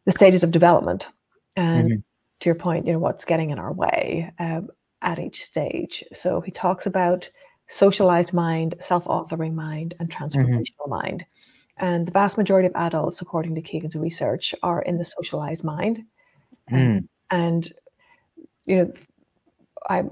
the 0.03 0.11
stages 0.11 0.43
of 0.43 0.51
development 0.51 1.07
and 1.55 1.89
Mhm. 1.89 2.03
to 2.41 2.49
your 2.49 2.55
point, 2.55 2.85
you 2.85 2.93
know, 2.93 2.99
what's 2.99 3.25
getting 3.25 3.49
in 3.49 3.57
our 3.57 3.71
way 3.71 4.31
um, 4.39 4.69
at 5.01 5.19
each 5.19 5.45
stage. 5.45 6.03
So 6.13 6.41
he 6.41 6.51
talks 6.51 6.85
about 6.85 7.29
socialized 7.67 8.33
mind, 8.33 8.75
self-authoring 8.79 9.53
mind, 9.53 9.95
and 9.99 10.09
transformational 10.09 10.87
mind. 10.87 11.25
And 11.77 12.07
the 12.07 12.11
vast 12.11 12.37
majority 12.37 12.67
of 12.67 12.75
adults, 12.75 13.21
according 13.21 13.55
to 13.55 13.61
Kegan's 13.61 13.95
research, 13.95 14.53
are 14.63 14.81
in 14.81 14.97
the 14.97 15.05
socialized 15.05 15.63
mind. 15.63 16.03
Mm. 16.71 17.07
And 17.31 17.71
you 18.65 18.77
know, 18.77 18.93
I, 19.89 20.03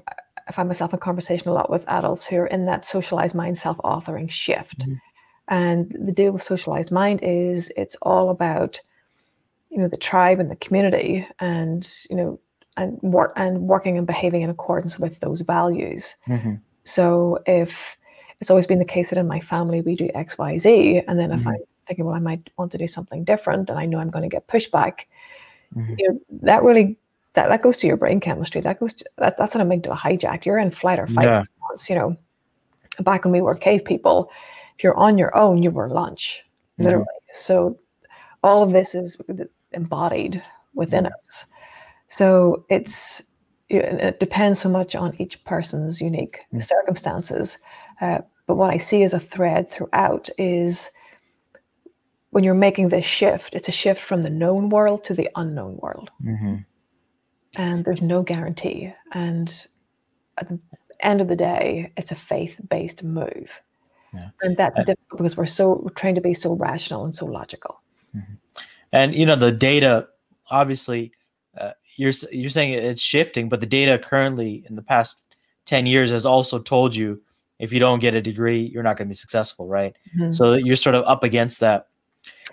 I 0.48 0.52
find 0.52 0.68
myself 0.70 0.94
in 0.94 1.00
conversation 1.00 1.50
a 1.50 1.54
lot 1.54 1.70
with 1.70 1.84
adults 1.88 2.26
who 2.26 2.38
are 2.38 2.48
in 2.48 2.66
that 2.66 2.86
socialized 2.86 3.34
mind, 3.36 3.58
self-authoring 3.58 4.30
shift. 4.30 4.86
Mhm. 4.88 5.02
And 5.50 5.96
the 6.08 6.12
deal 6.12 6.32
with 6.32 6.44
socialized 6.44 6.92
mind 6.92 7.20
is 7.24 7.72
it's 7.76 7.96
all 8.02 8.30
about 8.30 8.80
you 9.70 9.80
know 9.80 9.88
the 9.88 9.98
tribe 9.98 10.40
and 10.40 10.52
the 10.52 10.56
community 10.58 11.28
and 11.40 11.92
you 12.10 12.16
know 12.16 12.40
and 12.78 13.00
work 13.02 13.34
and 13.36 13.62
working 13.62 13.98
and 13.98 14.06
behaving 14.08 14.44
in 14.44 14.50
accordance 14.50 15.00
with 15.00 15.20
those 15.20 15.42
values 15.42 16.16
Mhm. 16.28 16.60
so 16.84 17.40
if 17.48 17.98
it's 18.40 18.52
always 18.52 18.68
been 18.68 18.78
the 18.80 18.86
case 18.86 19.10
that 19.10 19.18
in 19.20 19.28
my 19.28 19.40
family 19.40 19.82
we 19.82 19.96
do 19.96 20.10
x 20.14 20.38
y 20.38 20.58
z 20.60 21.02
and 21.08 21.18
then 21.20 21.32
if 21.32 21.40
Mhm. 21.42 21.48
i'm 21.48 21.58
thinking 21.88 22.06
well 22.06 22.14
i 22.14 22.20
might 22.20 22.50
want 22.58 22.72
to 22.72 22.78
do 22.78 22.86
something 22.88 23.24
different 23.24 23.70
and 23.70 23.80
i 23.80 23.86
know 23.86 23.98
i'm 23.98 24.12
going 24.12 24.28
to 24.30 24.36
get 24.36 24.48
pushback 24.48 25.06
Mhm. 25.76 25.96
you 25.98 26.10
know 26.10 26.20
that 26.42 26.64
really 26.64 26.98
that, 27.34 27.50
that 27.50 27.62
goes 27.64 27.78
to 27.78 27.88
your 27.88 27.98
brain 27.98 28.20
chemistry 28.20 28.62
that 28.62 28.80
goes 28.80 28.94
to, 28.94 29.06
that, 29.18 29.38
that's 29.38 29.56
an 29.56 29.62
amygdala 29.62 29.98
hijack 29.98 30.46
you're 30.46 30.60
in 30.60 30.72
flight 30.72 31.00
or 31.00 31.08
fight 31.08 31.26
Yeah. 31.26 31.40
response 31.40 31.90
you 31.90 31.96
know 31.96 32.16
back 33.00 33.24
when 33.24 33.32
we 33.34 33.42
were 33.42 33.56
cave 33.56 33.84
people 33.86 34.30
if 34.78 34.84
you're 34.84 34.96
on 34.98 35.18
your 35.18 35.36
own 35.36 35.64
you 35.64 35.72
were 35.72 35.90
lunch 35.90 36.44
literally 36.78 37.06
so 37.34 37.78
all 38.44 38.62
of 38.62 38.72
this 38.72 38.94
is 38.94 39.18
embodied 39.72 40.44
within 40.76 41.06
Mhm. 41.06 41.14
us 41.16 41.46
so 42.10 42.66
it's 42.70 43.22
it 43.70 44.20
depends 44.20 44.60
so 44.60 44.70
much 44.70 44.94
on 44.96 45.16
each 45.20 45.44
person's 45.46 46.00
unique 46.02 46.40
Mm. 46.54 46.62
circumstances 46.62 47.58
uh, 48.02 48.20
but 48.46 48.56
what 48.56 48.70
i 48.70 48.78
see 48.78 49.02
as 49.04 49.14
a 49.16 49.20
thread 49.20 49.72
throughout 49.72 50.30
is 50.38 50.92
when 52.34 52.44
you're 52.44 52.54
making 52.68 52.90
this 52.90 53.06
shift, 53.06 53.54
it's 53.54 53.70
a 53.70 53.72
shift 53.72 54.02
from 54.02 54.22
the 54.24 54.30
known 54.30 54.70
world 54.70 55.04
to 55.06 55.14
the 55.14 55.30
unknown 55.36 55.78
world. 55.78 56.10
hmm 56.22 56.56
And 57.56 57.86
there's 57.86 58.02
no 58.02 58.24
guarantee. 58.24 58.94
And 59.14 59.48
at 60.40 60.50
the 60.50 60.60
end 61.00 61.22
of 61.22 61.28
the 61.28 61.36
day, 61.36 61.92
it's 61.96 62.12
a 62.12 62.16
faith 62.16 62.56
based 62.70 63.04
move. 63.04 63.50
Yeah. 64.14 64.30
And 64.42 64.58
that's 64.58 64.80
Uh, 64.80 64.84
difficult 64.84 65.18
because 65.20 65.38
we're 65.38 65.46
so 65.46 65.80
we're 65.84 65.92
trained 65.92 66.16
to 66.16 66.22
be 66.22 66.34
so 66.34 66.54
rational 66.54 67.04
and 67.06 67.16
so 67.16 67.26
logical. 67.26 67.82
And 68.92 69.16
you 69.16 69.26
know 69.26 69.36
the 69.36 69.52
data, 69.52 70.08
obviously, 70.50 71.12
uh, 71.58 71.72
you're 71.98 72.14
you're 72.32 72.50
saying 72.52 72.74
it's 72.74 73.02
shifting, 73.02 73.50
but 73.50 73.60
the 73.60 73.66
data 73.66 73.98
currently 73.98 74.64
in 74.70 74.76
the 74.76 74.84
past 74.84 75.22
ten 75.66 75.86
years 75.86 76.12
has 76.12 76.26
also 76.26 76.60
told 76.60 76.94
you 76.96 77.22
if 77.60 77.74
you 77.74 77.80
don't 77.80 78.02
get 78.02 78.14
a 78.14 78.22
degree, 78.22 78.62
you're 78.72 78.84
not 78.84 78.98
going 78.98 79.08
to 79.08 79.14
be 79.16 79.16
successful, 79.16 79.68
right? 79.68 79.96
Mhm. 80.18 80.34
So 80.36 80.54
you're 80.54 80.76
sort 80.76 80.96
of 80.96 81.06
up 81.06 81.24
against 81.24 81.60
that. 81.62 81.88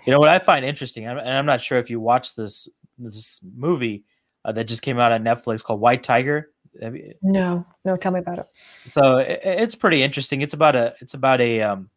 You 0.05 0.11
know 0.13 0.19
what 0.19 0.29
I 0.29 0.39
find 0.39 0.65
interesting, 0.65 1.05
and 1.05 1.19
I'm- 1.19 1.45
not 1.45 1.61
sure 1.61 1.77
if 1.77 1.89
you 1.89 1.99
watched 1.99 2.35
this 2.35 2.67
this 2.97 3.39
movie 3.55 4.03
uh, 4.45 4.51
that 4.51 4.65
just 4.65 4.81
came 4.81 4.99
out 4.99 5.11
on 5.11 5.23
Netflix 5.23 5.63
called 5.63 5.79
White 5.79 6.03
Tiger. 6.03 6.51
You- 6.79 7.13
No, 7.21 7.65
no, 7.85 7.95
tell 7.97 8.11
me 8.11 8.19
about 8.19 8.39
it. 8.39 8.47
so 8.87 9.19
i- 9.19 9.23
i- 9.23 9.39
it's 9.63 9.75
pretty 9.75 10.01
interesting. 10.03 10.41
It's 10.41 10.53
about 10.53 10.75
a 10.75 10.95
it's 11.01 11.13
about 11.13 11.41
a 11.41 11.61
um 11.61 11.89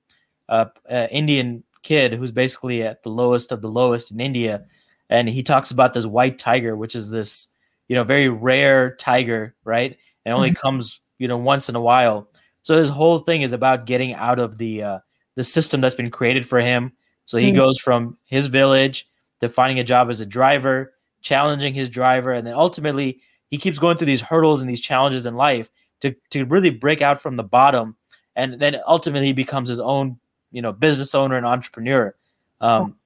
a, 0.49 0.69
a 0.89 1.11
Indian 1.11 1.65
kid 1.83 2.13
who's 2.15 2.33
basically 2.33 2.83
at 2.83 3.03
the 3.03 3.11
lowest 3.11 3.53
of 3.53 3.61
the 3.63 3.69
lowest 3.69 4.11
in 4.11 4.21
India, 4.21 4.65
and 5.11 5.29
he 5.29 5.43
talks 5.43 5.71
about 5.71 5.95
this 5.95 6.07
white 6.07 6.39
tiger, 6.39 6.77
which 6.77 6.95
is 6.95 7.11
this 7.11 7.49
you 7.89 7.95
know 7.97 8.05
very 8.05 8.29
rare 8.29 8.95
tiger, 8.97 9.55
right? 9.65 9.97
And 10.25 10.35
only 10.35 10.53
comes 10.55 11.01
you 11.19 11.29
know 11.29 11.37
once 11.39 11.69
in 11.69 11.77
a 11.77 11.81
while. 11.81 12.29
So 12.63 12.77
his 12.77 12.89
whole 12.91 13.19
thing 13.19 13.43
is 13.43 13.53
about 13.53 13.87
getting 13.87 14.15
out 14.15 14.39
of 14.39 14.59
the 14.59 14.83
uh, 14.83 14.99
the 15.37 15.45
system 15.45 15.81
that's 15.81 15.95
been 15.95 16.11
created 16.11 16.47
for 16.47 16.61
him. 16.61 16.93
So 17.27 17.39
he 17.39 17.51
Mm. 17.53 17.57
goes 17.57 17.79
from 17.79 18.17
his 18.27 18.47
village 18.47 19.09
to 19.41 19.49
finding 19.49 19.79
a 19.79 19.85
job 19.85 20.11
as 20.11 20.21
a 20.21 20.27
driver, 20.27 20.93
challenging 21.23 21.75
his 21.75 21.89
driver, 21.89 22.33
and 22.33 22.47
then 22.47 22.55
ultimately 22.55 23.21
he 23.51 23.59
keeps 23.59 23.79
going 23.79 23.97
through 23.97 24.07
these 24.07 24.21
hurdles 24.23 24.61
and 24.61 24.69
these 24.69 24.81
challenges 24.81 25.27
in 25.27 25.35
life 25.37 25.71
to 26.01 26.15
to 26.31 26.45
really 26.45 26.71
break 26.71 27.01
out 27.03 27.21
from 27.23 27.37
the 27.37 27.43
bottom, 27.45 27.97
and 28.37 28.61
then 28.61 28.77
ultimately 28.87 29.27
he 29.29 29.33
becomes 29.33 29.69
his 29.69 29.81
own 29.81 30.19
you 30.53 30.61
know 30.63 30.73
business 30.73 31.15
owner 31.15 31.37
and 31.37 31.47
entrepreneur. 31.47 32.15
Um, 32.61 32.97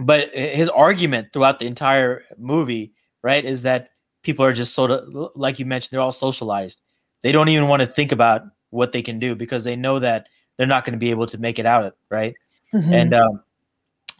But 0.00 0.30
his 0.34 0.68
argument 0.70 1.32
throughout 1.32 1.60
the 1.60 1.66
entire 1.68 2.24
movie, 2.36 2.92
right, 3.22 3.44
is 3.44 3.62
that 3.62 3.90
people 4.22 4.44
are 4.44 4.52
just 4.52 4.74
sort 4.74 4.90
of 4.90 5.14
like 5.36 5.60
you 5.60 5.66
mentioned, 5.66 5.90
they're 5.92 6.00
all 6.00 6.10
socialized. 6.12 6.80
They 7.22 7.30
don't 7.32 7.48
even 7.48 7.68
want 7.68 7.80
to 7.82 7.86
think 7.86 8.10
about 8.10 8.42
what 8.70 8.90
they 8.90 9.02
can 9.02 9.20
do 9.20 9.36
because 9.36 9.62
they 9.62 9.76
know 9.76 10.00
that 10.00 10.26
they're 10.56 10.66
not 10.66 10.84
going 10.84 10.94
to 10.94 10.98
be 10.98 11.10
able 11.12 11.28
to 11.28 11.38
make 11.38 11.60
it 11.60 11.66
out, 11.66 11.96
right? 12.10 12.34
Mhm. 12.72 12.92
And 12.92 13.14
um, 13.14 13.43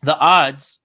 the 0.05 0.17
odds 0.19 0.79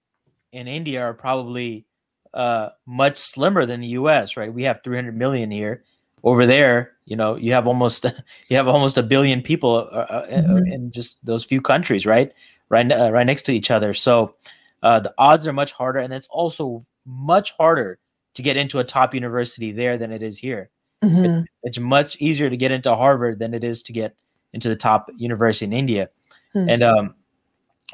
in 0.52 0.66
India 0.68 1.02
are 1.02 1.14
probably 1.14 1.86
uh, 2.34 2.70
much 2.86 3.16
slimmer 3.16 3.66
than 3.66 3.80
the 3.80 3.88
U.S. 3.88 4.36
Right? 4.36 4.52
We 4.52 4.64
have 4.64 4.80
300 4.84 5.16
million 5.16 5.50
here. 5.50 5.84
Over 6.22 6.44
there, 6.44 6.92
you 7.06 7.16
know, 7.16 7.36
you 7.36 7.52
have 7.54 7.66
almost 7.66 8.04
you 8.48 8.56
have 8.56 8.68
almost 8.68 8.98
a 8.98 9.02
billion 9.02 9.42
people 9.42 9.88
uh, 9.92 9.96
uh, 9.96 10.26
Mhm. 10.28 10.72
in 10.72 10.92
just 10.92 11.24
those 11.24 11.44
few 11.44 11.60
countries, 11.62 12.04
right? 12.06 12.32
Right, 12.68 12.90
uh, 12.92 13.10
right 13.10 13.26
next 13.26 13.42
to 13.44 13.52
each 13.52 13.70
other. 13.70 13.94
So 13.94 14.36
uh, 14.82 15.00
the 15.00 15.12
odds 15.18 15.46
are 15.46 15.52
much 15.52 15.72
harder, 15.72 15.98
and 16.00 16.12
it's 16.12 16.28
also 16.28 16.84
much 17.06 17.52
harder 17.58 17.98
to 18.34 18.42
get 18.42 18.56
into 18.56 18.78
a 18.78 18.84
top 18.84 19.14
university 19.14 19.72
there 19.72 19.98
than 19.98 20.12
it 20.12 20.22
is 20.22 20.38
here 20.38 20.70
Mhm. 21.02 21.24
it's, 21.24 21.46
it's 21.62 21.78
much 21.80 22.16
easier 22.20 22.50
to 22.50 22.56
get 22.56 22.70
into 22.70 22.94
Harvard 22.94 23.38
than 23.38 23.54
it 23.54 23.64
is 23.64 23.82
to 23.84 23.92
get 23.92 24.14
into 24.52 24.68
the 24.68 24.76
top 24.76 25.10
university 25.16 25.64
in 25.64 25.72
India. 25.72 26.10
Hmm. 26.52 26.68
And 26.68 26.82
um, 26.84 27.14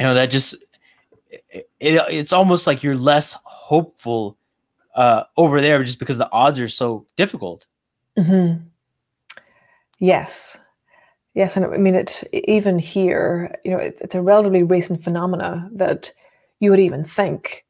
you 0.01 0.07
know 0.07 0.15
that 0.15 0.31
just 0.33 0.57
it, 1.31 1.67
it, 1.81 2.03
it's 2.11 2.33
almost 2.33 2.67
like 2.67 2.83
you're 2.83 2.97
less 2.97 3.37
hopeful 3.45 4.39
uh, 4.95 5.25
over 5.37 5.61
there 5.61 5.83
just 5.85 5.99
because 5.99 6.19
the 6.19 6.31
odds 6.31 6.61
are 6.61 6.69
so 6.69 7.07
difficult. 7.17 7.67
Mhm. 8.19 8.63
Yes, 9.99 10.57
yes, 11.35 11.57
and 11.57 11.65
I 11.65 11.77
mean 11.79 11.95
it. 11.95 12.23
Even 12.33 12.79
here, 12.79 13.55
you 13.65 13.71
know, 13.71 13.79
it, 13.79 13.99
it's 14.01 14.15
a 14.15 14.23
relatively 14.23 14.63
recent 14.63 15.03
phenomena 15.03 15.69
that 15.75 16.11
you 16.61 16.71
would 16.71 16.81
even 16.81 17.05
think, 17.05 17.65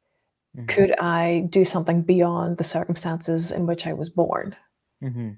Mhm. 0.57 0.67
could 0.67 0.95
I 0.99 1.47
do 1.49 1.65
something 1.65 2.01
beyond 2.01 2.57
the 2.57 2.63
circumstances 2.63 3.51
in 3.51 3.65
which 3.65 3.85
I 3.87 3.93
was 3.93 4.09
born? 4.09 4.55
Mhm. 5.01 5.37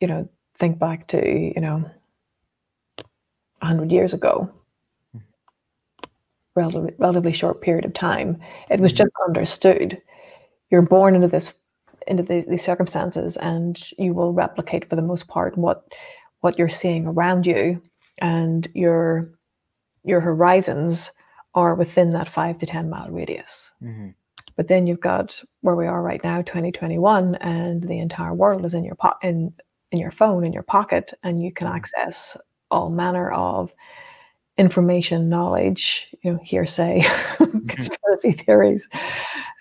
You 0.00 0.08
know, 0.08 0.28
think 0.58 0.78
back 0.78 1.08
to 1.08 1.18
you 1.28 1.60
know, 1.60 1.90
a 3.62 3.66
hundred 3.66 3.90
years 3.92 4.12
ago, 4.14 4.50
relatively 6.54 6.94
relatively 6.98 7.32
short 7.32 7.60
period 7.62 7.84
of 7.84 7.92
time. 7.94 8.38
It 8.70 8.80
was 8.80 8.92
Mhm. 8.92 8.96
just 8.98 9.10
understood. 9.26 10.00
You're 10.70 10.82
born 10.82 11.14
into 11.14 11.28
this 11.28 11.52
into 12.06 12.22
these, 12.22 12.46
these 12.46 12.64
circumstances 12.64 13.36
and 13.38 13.80
you 13.98 14.12
will 14.14 14.32
replicate 14.34 14.88
for 14.90 14.96
the 14.96 15.02
most 15.02 15.26
part 15.28 15.56
what 15.56 15.84
what 16.40 16.58
you're 16.58 16.68
seeing 16.68 17.06
around 17.06 17.46
you 17.46 17.80
and 18.18 18.68
your 18.74 19.30
your 20.04 20.20
horizons 20.20 21.10
are 21.54 21.74
within 21.74 22.10
that 22.10 22.28
five 22.28 22.58
to 22.58 22.66
ten 22.66 22.90
mile 22.90 23.10
radius 23.10 23.70
Mhm. 23.82 24.14
but 24.56 24.68
then 24.68 24.86
you've 24.86 25.00
got 25.00 25.40
where 25.62 25.76
we 25.76 25.86
are 25.86 26.02
right 26.02 26.22
now 26.24 26.42
2021 26.42 27.36
and 27.36 27.82
the 27.84 27.98
entire 27.98 28.34
world 28.34 28.64
is 28.66 28.74
in 28.74 28.84
your 28.84 28.96
po- 28.96 29.14
in 29.22 29.52
in 29.92 29.98
your 29.98 30.10
phone 30.10 30.44
in 30.44 30.52
your 30.52 30.62
pocket 30.64 31.14
and 31.22 31.42
you 31.42 31.52
can 31.52 31.68
Mhm. 31.68 31.74
access 31.76 32.36
all 32.70 32.90
manner 32.90 33.30
of 33.32 33.72
information 34.56 35.28
knowledge 35.28 36.06
you 36.22 36.32
know 36.32 36.38
hearsay 36.42 37.02
conspiracy 37.68 38.32
theories 38.32 38.88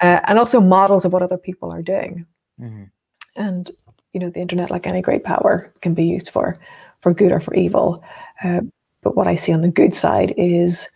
uh, 0.02 0.20
and 0.28 0.38
also 0.38 0.60
models 0.62 1.04
of 1.06 1.12
what 1.14 1.24
other 1.24 1.38
people 1.38 1.72
are 1.72 1.82
doing 1.82 2.26
Mhm. 2.62 2.90
and 3.36 3.72
you 4.14 4.20
know 4.20 4.30
the 4.30 4.40
internet 4.40 4.70
like 4.70 4.86
any 4.86 5.02
great 5.02 5.24
power 5.24 5.74
can 5.82 5.94
be 5.96 6.06
used 6.06 6.30
for 6.30 6.56
for 7.02 7.14
good 7.14 7.32
or 7.32 7.40
for 7.40 7.56
evil 7.56 8.04
uh, 8.44 8.62
but 9.02 9.16
what 9.16 9.26
i 9.28 9.34
see 9.36 9.52
on 9.52 9.62
the 9.62 9.72
good 9.72 9.94
side 9.96 10.34
is 10.38 10.88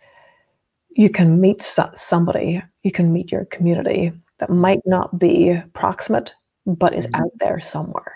you 0.90 1.10
can 1.10 1.40
meet 1.40 1.60
so- 1.62 1.90
somebody 1.94 2.62
you 2.84 2.92
can 2.92 3.12
meet 3.12 3.32
your 3.32 3.44
community 3.46 4.12
that 4.38 4.50
might 4.50 4.80
not 4.86 5.18
be 5.18 5.60
proximate 5.72 6.32
but 6.66 6.94
is 6.94 7.08
Mhm. 7.08 7.20
out 7.20 7.32
there 7.40 7.60
somewhere 7.60 8.14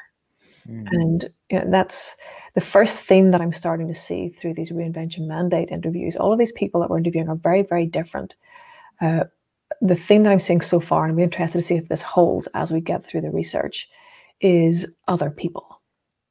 Mhm. 0.68 0.86
and 0.92 1.30
you 1.50 1.58
know, 1.58 1.70
that's 1.70 2.16
the 2.54 2.60
first 2.60 3.00
theme 3.00 3.30
that 3.30 3.40
i'm 3.40 3.52
starting 3.52 3.88
to 3.88 3.94
see 3.94 4.28
through 4.40 4.54
these 4.54 4.70
reinvention 4.70 5.26
mandate 5.26 5.70
interviews 5.70 6.16
all 6.16 6.32
of 6.32 6.38
these 6.38 6.52
people 6.52 6.80
that 6.80 6.90
we're 6.90 6.98
interviewing 6.98 7.28
are 7.28 7.36
very 7.36 7.62
very 7.62 7.86
different 7.86 8.34
uh, 9.00 9.24
the 9.80 9.96
thing 9.96 10.22
that 10.22 10.32
I'm 10.32 10.38
seeing 10.38 10.60
so 10.60 10.80
far, 10.80 11.04
and 11.04 11.12
I'm 11.12 11.18
interested 11.18 11.58
to 11.58 11.64
see 11.64 11.76
if 11.76 11.88
this 11.88 12.02
holds 12.02 12.46
as 12.54 12.70
we 12.72 12.80
get 12.80 13.04
through 13.06 13.22
the 13.22 13.30
research, 13.30 13.88
is 14.40 14.86
other 15.08 15.30
people, 15.30 15.80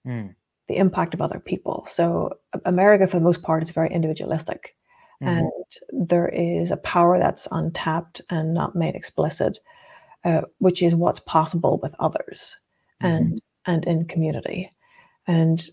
Mhm. 0.05 0.35
the 0.67 0.77
impact 0.77 1.13
of 1.13 1.21
other 1.21 1.39
people. 1.39 1.83
So, 1.87 2.31
America, 2.65 3.07
for 3.07 3.17
the 3.17 3.23
most 3.23 3.41
part, 3.41 3.63
is 3.63 3.71
very 3.71 3.89
individualistic, 3.91 4.75
Mhm. 5.21 5.39
and 5.39 5.51
there 6.07 6.29
is 6.29 6.71
a 6.71 6.77
power 6.77 7.19
that's 7.19 7.47
untapped 7.51 8.21
and 8.29 8.53
not 8.53 8.75
made 8.75 8.95
explicit, 8.95 9.59
uh, 10.23 10.41
which 10.59 10.81
is 10.83 10.95
what's 10.95 11.19
possible 11.21 11.79
with 11.83 11.93
others 11.99 12.57
and 13.01 13.41
and 13.65 13.85
in 13.85 14.05
community. 14.05 14.71
And 15.27 15.63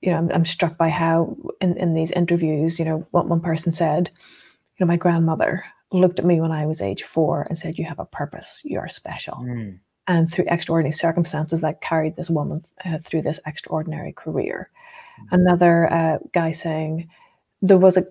you 0.00 0.10
know, 0.10 0.16
I'm, 0.16 0.30
I'm 0.32 0.44
struck 0.46 0.78
by 0.78 0.88
how 0.88 1.36
in, 1.60 1.76
in 1.76 1.94
these 1.94 2.10
interviews, 2.10 2.78
you 2.78 2.84
know, 2.84 3.06
what 3.10 3.28
one 3.28 3.40
person 3.40 3.72
said, 3.72 4.10
you 4.76 4.84
know, 4.84 4.88
my 4.88 4.96
grandmother 4.96 5.64
looked 5.92 6.18
at 6.18 6.24
me 6.24 6.40
when 6.40 6.52
I 6.52 6.66
was 6.66 6.80
age 6.82 7.02
four 7.02 7.46
and 7.48 7.58
said, 7.58 7.78
"You 7.78 7.84
have 7.84 7.98
a 8.00 8.06
purpose. 8.06 8.60
You 8.64 8.78
are 8.78 8.88
special." 8.88 9.36
Mhm. 9.36 9.78
And 10.06 10.30
through 10.30 10.46
extraordinary 10.48 10.92
circumstances, 10.92 11.60
that 11.60 11.80
carried 11.80 12.16
this 12.16 12.28
woman 12.28 12.64
uh, 12.84 12.98
through 13.04 13.22
this 13.22 13.40
extraordinary 13.46 14.12
career. 14.12 14.70
Another 15.30 15.90
uh, 15.92 16.18
guy 16.32 16.50
saying, 16.52 17.08
"There 17.62 17.78
was 17.78 17.96
a 17.96 18.06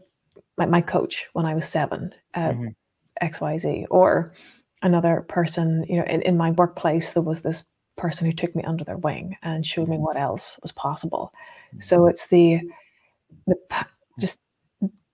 my, 0.57 0.65
my 0.65 0.81
coach 0.81 1.25
when 1.33 1.45
I 1.45 1.55
was 1.55 1.67
seven, 1.67 2.13
uh, 2.33 2.49
Mhm. 2.53 2.75
X 3.21 3.41
Y 3.41 3.57
Z," 3.57 3.85
or 3.89 4.33
another 4.81 5.25
person, 5.27 5.85
you 5.89 5.97
know, 5.97 6.03
in, 6.03 6.21
in 6.21 6.37
my 6.37 6.51
workplace, 6.51 7.11
there 7.13 7.23
was 7.23 7.41
this 7.41 7.63
person 8.03 8.25
who 8.27 8.33
took 8.33 8.53
me 8.53 8.63
under 8.63 8.83
their 8.83 8.97
wing 8.97 9.37
and 9.43 9.65
showed 9.65 9.87
me 9.87 9.97
what 9.97 10.17
else 10.17 10.59
was 10.61 10.73
possible. 10.73 11.31
So 11.79 12.07
it's 12.07 12.27
the 12.27 12.59
the 13.47 13.55
just 14.19 14.39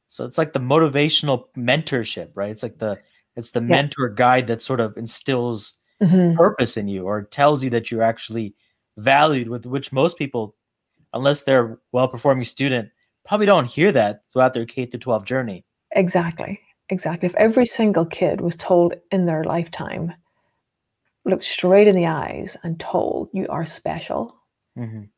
So 0.07 0.25
it's 0.25 0.39
like 0.39 0.53
the 0.53 0.59
motivational 0.73 1.45
mentorship, 1.55 2.29
right? 2.33 2.49
It's 2.49 2.63
like 2.63 2.79
the 2.79 2.97
it's 3.35 3.51
the 3.51 3.61
Yeah. 3.61 3.75
mentor 3.75 4.09
guide 4.09 4.47
that 4.47 4.61
sort 4.63 4.79
of 4.79 4.97
instills 4.97 5.75
mhm. 6.01 6.35
purpose 6.35 6.77
in 6.77 6.87
you 6.87 7.05
or 7.05 7.21
tells 7.21 7.63
you 7.63 7.69
that 7.69 7.91
you're 7.91 8.09
actually 8.13 8.55
valued 8.97 9.47
with 9.49 9.65
which 9.67 9.91
most 9.93 10.17
people 10.17 10.55
unless 11.13 11.43
they're 11.43 11.73
a 11.73 11.77
well-performing 11.91 12.45
student 12.45 12.89
probably 13.23 13.45
don't 13.45 13.69
hear 13.77 13.91
that 13.91 14.23
throughout 14.33 14.53
their 14.55 14.65
K 14.65 14.85
through 14.87 14.99
12 14.99 15.25
journey. 15.25 15.63
Exactly. 15.91 16.59
Exactly. 16.89 17.27
If 17.29 17.35
every 17.35 17.67
single 17.67 18.05
kid 18.05 18.41
was 18.41 18.55
told 18.55 18.95
in 19.11 19.25
their 19.27 19.43
lifetime, 19.43 20.11
looked 21.29 21.43
straight 21.43 21.87
in 21.87 21.95
the 21.95 22.07
eyes 22.07 22.57
and 22.63 22.79
told, 22.79 23.29
you 23.33 23.47
are 23.49 23.65
special 23.65 24.35
Mhm. 24.77 25.09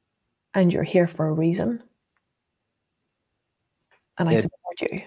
and 0.54 0.72
you're 0.74 0.84
here 0.84 1.08
for 1.08 1.28
a 1.28 1.34
reason, 1.34 1.82
and 4.18 4.30
I 4.30 4.36
support 4.40 4.82
you, 4.82 5.02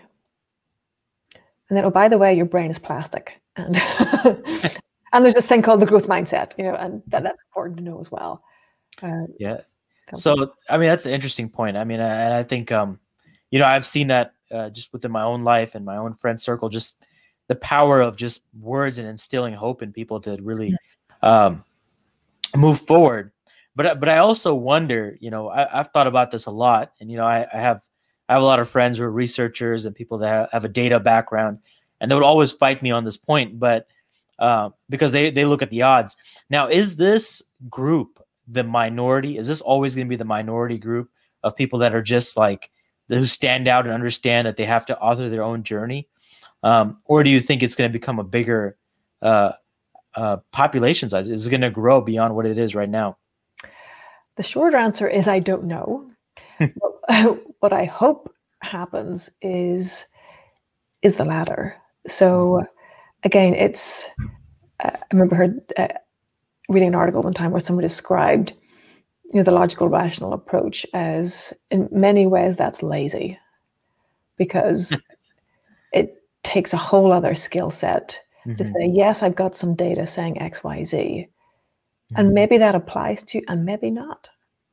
and 1.69 1.77
then 1.77 1.85
oh 1.85 1.91
by 1.91 2.09
the 2.09 2.19
way 2.19 2.35
your 2.35 2.47
brain 2.47 2.71
is 2.71 2.79
plastic 2.79 3.41
and 3.57 3.77
and 5.13 5.25
there's 5.25 5.35
this 5.35 5.47
thing 5.47 5.63
called 5.63 5.81
the 5.81 5.87
growth 5.87 6.07
mindset 6.09 6.53
you 6.59 6.65
know 6.65 6.75
and 6.75 7.03
that, 7.09 7.23
that's 7.23 7.39
important 7.51 7.77
to 7.79 7.83
know 7.85 8.01
as 8.01 8.11
well. 8.11 8.43
Uh, 9.03 9.27
yeah. 9.39 9.61
so 10.15 10.53
i 10.71 10.79
mean 10.79 10.89
that's 10.89 11.07
an 11.07 11.13
interesting 11.13 11.49
point. 11.49 11.77
I 11.77 11.85
mean 11.85 12.01
and 12.01 12.35
I, 12.35 12.41
I 12.41 12.43
think 12.43 12.71
um 12.71 13.01
you 13.51 13.59
know 13.59 13.67
i've 13.67 13.87
seen 13.87 14.09
that 14.09 14.35
uh, 14.53 14.71
just 14.71 14.93
within 14.93 15.11
my 15.11 15.23
own 15.23 15.43
life 15.43 15.75
and 15.75 15.85
my 15.85 15.97
own 15.97 16.15
friend 16.15 16.41
circle 16.41 16.69
just 16.69 17.03
the 17.49 17.57
power 17.57 18.01
of 18.01 18.17
just 18.17 18.43
words 18.59 18.99
and 18.99 19.09
instilling 19.09 19.55
hope 19.55 19.83
in 19.83 19.93
people 19.93 20.21
to 20.21 20.39
really 20.41 20.77
um, 21.25 21.65
move 22.57 22.79
forward 22.79 23.33
but 23.75 23.99
but 23.99 24.09
i 24.09 24.19
also 24.19 24.55
wonder 24.55 25.17
you 25.21 25.31
know 25.31 25.49
I, 25.49 25.69
have 25.73 25.89
thought 25.89 26.07
about 26.07 26.31
this 26.31 26.47
a 26.47 26.51
lot 26.51 26.93
and 27.01 27.11
you 27.11 27.17
know 27.17 27.27
I, 27.27 27.47
I 27.53 27.59
have 27.59 27.81
I 28.29 28.35
have 28.35 28.43
a 28.43 28.47
lot 28.47 28.61
of 28.61 28.69
friends 28.69 28.99
who 28.99 29.05
are 29.05 29.11
researchers 29.11 29.85
and 29.85 29.95
people 29.95 30.19
that 30.19 30.49
have 30.53 30.65
a 30.65 30.69
data 30.69 30.99
background, 30.99 31.59
and 32.01 32.11
they 32.11 32.15
would 32.15 32.25
always 32.25 32.53
fight 32.53 32.83
me 32.83 32.91
on 32.91 33.05
this 33.05 33.17
point, 33.17 33.59
but 33.59 33.87
uh, 34.39 34.71
because 34.89 35.13
they 35.13 35.31
they 35.31 35.45
look 35.45 35.63
at 35.63 35.71
the 35.71 35.83
odds. 35.83 36.17
Now, 36.49 36.69
is 36.69 36.97
this 36.97 37.43
group 37.69 38.23
the 38.49 38.65
minority? 38.65 39.37
Is 39.37 39.49
this 39.49 39.61
always 39.61 39.95
going 39.95 40.07
to 40.07 40.11
be 40.11 40.17
the 40.17 40.25
minority 40.25 40.79
group 40.79 41.11
of 41.43 41.57
people 41.57 41.79
that 41.81 41.95
are 41.95 42.03
just 42.03 42.37
like 42.37 42.71
who 43.09 43.27
stand 43.27 43.69
out 43.69 43.85
and 43.85 43.93
understand 43.93 44.47
that 44.47 44.57
they 44.57 44.65
have 44.65 44.87
to 44.87 44.99
author 44.99 45.29
their 45.29 45.43
own 45.43 45.63
journey, 45.63 46.09
um, 46.63 46.99
or 47.05 47.23
do 47.23 47.31
you 47.31 47.41
think 47.41 47.63
it's 47.63 47.77
going 47.77 47.91
to 47.91 47.99
become 47.99 48.19
a 48.19 48.25
bigger 48.25 48.77
uh, 49.21 49.53
uh, 50.17 50.39
population 50.53 51.09
size? 51.09 51.29
Is 51.29 51.47
it 51.47 51.51
going 51.51 51.61
to 51.61 51.71
grow 51.71 52.01
beyond 52.01 52.35
what 52.35 52.47
it 52.47 52.59
is 52.59 52.75
right 52.75 52.89
now? 52.89 53.17
The 54.37 54.43
short 54.43 54.75
answer 54.75 55.09
is 55.09 55.29
I 55.29 55.39
don't 55.39 55.65
know. 55.65 56.11
what 57.61 57.73
I 57.73 57.85
hope 57.85 58.35
happens 58.63 59.31
is 59.43 60.07
is 61.03 61.17
the 61.17 61.25
latter. 61.25 61.77
So 62.09 62.65
again, 63.23 63.55
it's 63.55 64.09
uh, 64.83 64.91
I 64.95 65.05
remember 65.13 65.37
heard, 65.37 65.61
uh, 65.77 65.89
reading 66.69 66.89
an 66.89 66.95
article 66.95 67.23
one 67.23 67.35
time 67.35 67.51
where 67.51 67.61
someone 67.61 67.83
described 67.83 68.53
you 69.25 69.41
know 69.41 69.43
the 69.43 69.51
logical 69.51 69.89
rational 69.89 70.33
approach 70.33 70.87
as 70.95 71.53
in 71.71 71.89
many 71.91 72.27
ways 72.27 72.57
that's 72.57 72.83
lazy 72.83 73.39
because 74.37 74.97
it 75.93 76.23
takes 76.43 76.73
a 76.73 76.79
whole 76.79 77.13
other 77.13 77.35
skill 77.35 77.71
set 77.71 78.19
mm-hmm. 78.47 78.57
to 78.57 78.67
say 78.67 78.87
yes 78.93 79.23
i've 79.23 79.35
got 79.35 79.57
some 79.57 79.75
data 79.75 80.07
saying 80.07 80.35
xyz 80.37 80.93
mm-hmm. 80.93 82.17
and 82.17 82.33
maybe 82.33 82.59
that 82.59 82.75
applies 82.75 83.23
to 83.23 83.39
you 83.39 83.45
and 83.49 83.65
maybe 83.65 83.91
not 83.91 84.29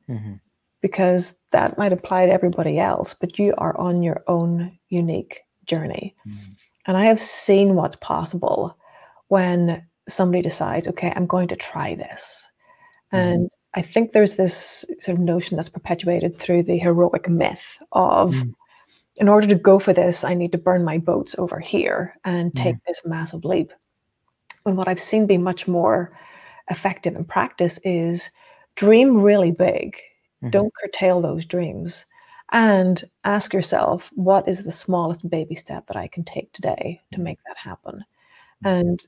mm-hmm 0.08 0.34
because 0.82 1.36
that 1.52 1.78
might 1.78 1.92
apply 1.92 2.26
to 2.26 2.32
everybody 2.32 2.78
else, 2.78 3.14
but 3.14 3.38
you 3.38 3.54
are 3.56 3.78
on 3.78 4.02
your 4.02 4.22
own 4.26 4.76
unique 4.88 5.40
journey. 5.64 6.14
Mm-hmm. 6.26 6.52
And 6.86 6.96
I 6.96 7.04
have 7.04 7.20
seen 7.20 7.76
what's 7.76 7.96
possible 7.96 8.76
when 9.28 9.86
somebody 10.08 10.42
decides, 10.42 10.88
okay, 10.88 11.12
I'm 11.14 11.26
going 11.26 11.48
to 11.48 11.56
try 11.56 11.94
this. 11.94 12.44
Mm-hmm. 13.12 13.16
And 13.16 13.50
I 13.74 13.82
think 13.82 14.12
there's 14.12 14.34
this 14.34 14.84
sort 14.98 15.16
of 15.16 15.24
notion 15.24 15.56
that's 15.56 15.68
perpetuated 15.68 16.38
through 16.38 16.64
the 16.64 16.78
heroic 16.78 17.28
myth 17.28 17.78
of, 17.92 18.34
mm-hmm. 18.34 18.50
In 19.22 19.28
order 19.28 19.46
to 19.46 19.54
go 19.54 19.78
for 19.78 19.94
this, 19.94 20.24
I 20.24 20.34
need 20.34 20.52
to 20.52 20.58
burn 20.58 20.84
my 20.84 20.98
boats 20.98 21.34
over 21.38 21.58
here 21.58 22.18
and 22.24 22.54
take 22.54 22.76
this 22.86 23.00
massive 23.06 23.44
leap. 23.44 23.72
And 24.66 24.76
what 24.76 24.88
I've 24.88 25.00
seen 25.00 25.26
be 25.26 25.38
much 25.38 25.66
more 25.66 26.14
effective 26.68 27.16
in 27.16 27.24
practice 27.24 27.78
is 27.84 28.30
dream 28.76 29.22
really 29.22 29.50
big 29.50 29.96
Mm-hmm. 30.42 30.50
Don't 30.50 30.74
curtail 30.74 31.20
those 31.20 31.44
dreams. 31.44 32.04
And 32.54 33.02
ask 33.24 33.54
yourself, 33.54 34.10
what 34.14 34.46
is 34.46 34.62
the 34.62 34.72
smallest 34.72 35.28
baby 35.30 35.54
step 35.54 35.86
that 35.86 35.96
I 35.96 36.06
can 36.06 36.22
take 36.22 36.52
today 36.52 37.00
to 37.12 37.20
make 37.20 37.38
that 37.46 37.56
happen? 37.56 38.04
Mm-hmm. 38.64 38.66
And 38.66 39.04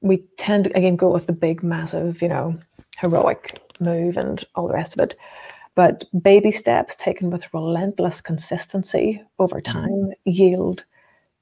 we 0.00 0.18
tend 0.38 0.64
to, 0.64 0.76
again, 0.76 0.96
go 0.96 1.10
with 1.10 1.26
the 1.26 1.32
big, 1.32 1.62
massive, 1.62 2.22
you 2.22 2.28
know, 2.28 2.58
heroic 2.96 3.60
move 3.80 4.16
and 4.16 4.42
all 4.54 4.66
the 4.66 4.74
rest 4.74 4.94
of 4.94 5.00
it. 5.00 5.16
But 5.80 6.04
baby 6.22 6.52
steps 6.52 6.94
taken 6.94 7.30
with 7.30 7.54
relentless 7.54 8.20
consistency 8.20 9.22
over 9.38 9.62
mm-hmm. 9.62 9.72
time 9.72 9.88
mm-hmm. 9.88 10.30
yield 10.30 10.84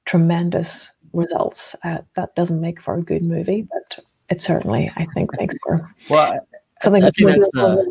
tremendous 0.05 0.89
results. 1.11 1.75
Uh, 1.83 1.97
that 2.15 2.33
doesn't 2.35 2.61
make 2.61 2.81
for 2.81 2.95
a 2.95 3.01
good 3.01 3.25
movie, 3.25 3.67
but 3.69 4.01
it 4.29 4.39
certainly, 4.39 4.89
I 4.95 5.05
think, 5.13 5.37
makes 5.37 5.55
for 5.61 5.93
well, 6.09 6.39
something 6.81 7.01
that's 7.01 7.19
more 7.19 7.31
that's, 7.31 7.51
uh, 7.53 7.75
life. 7.75 7.85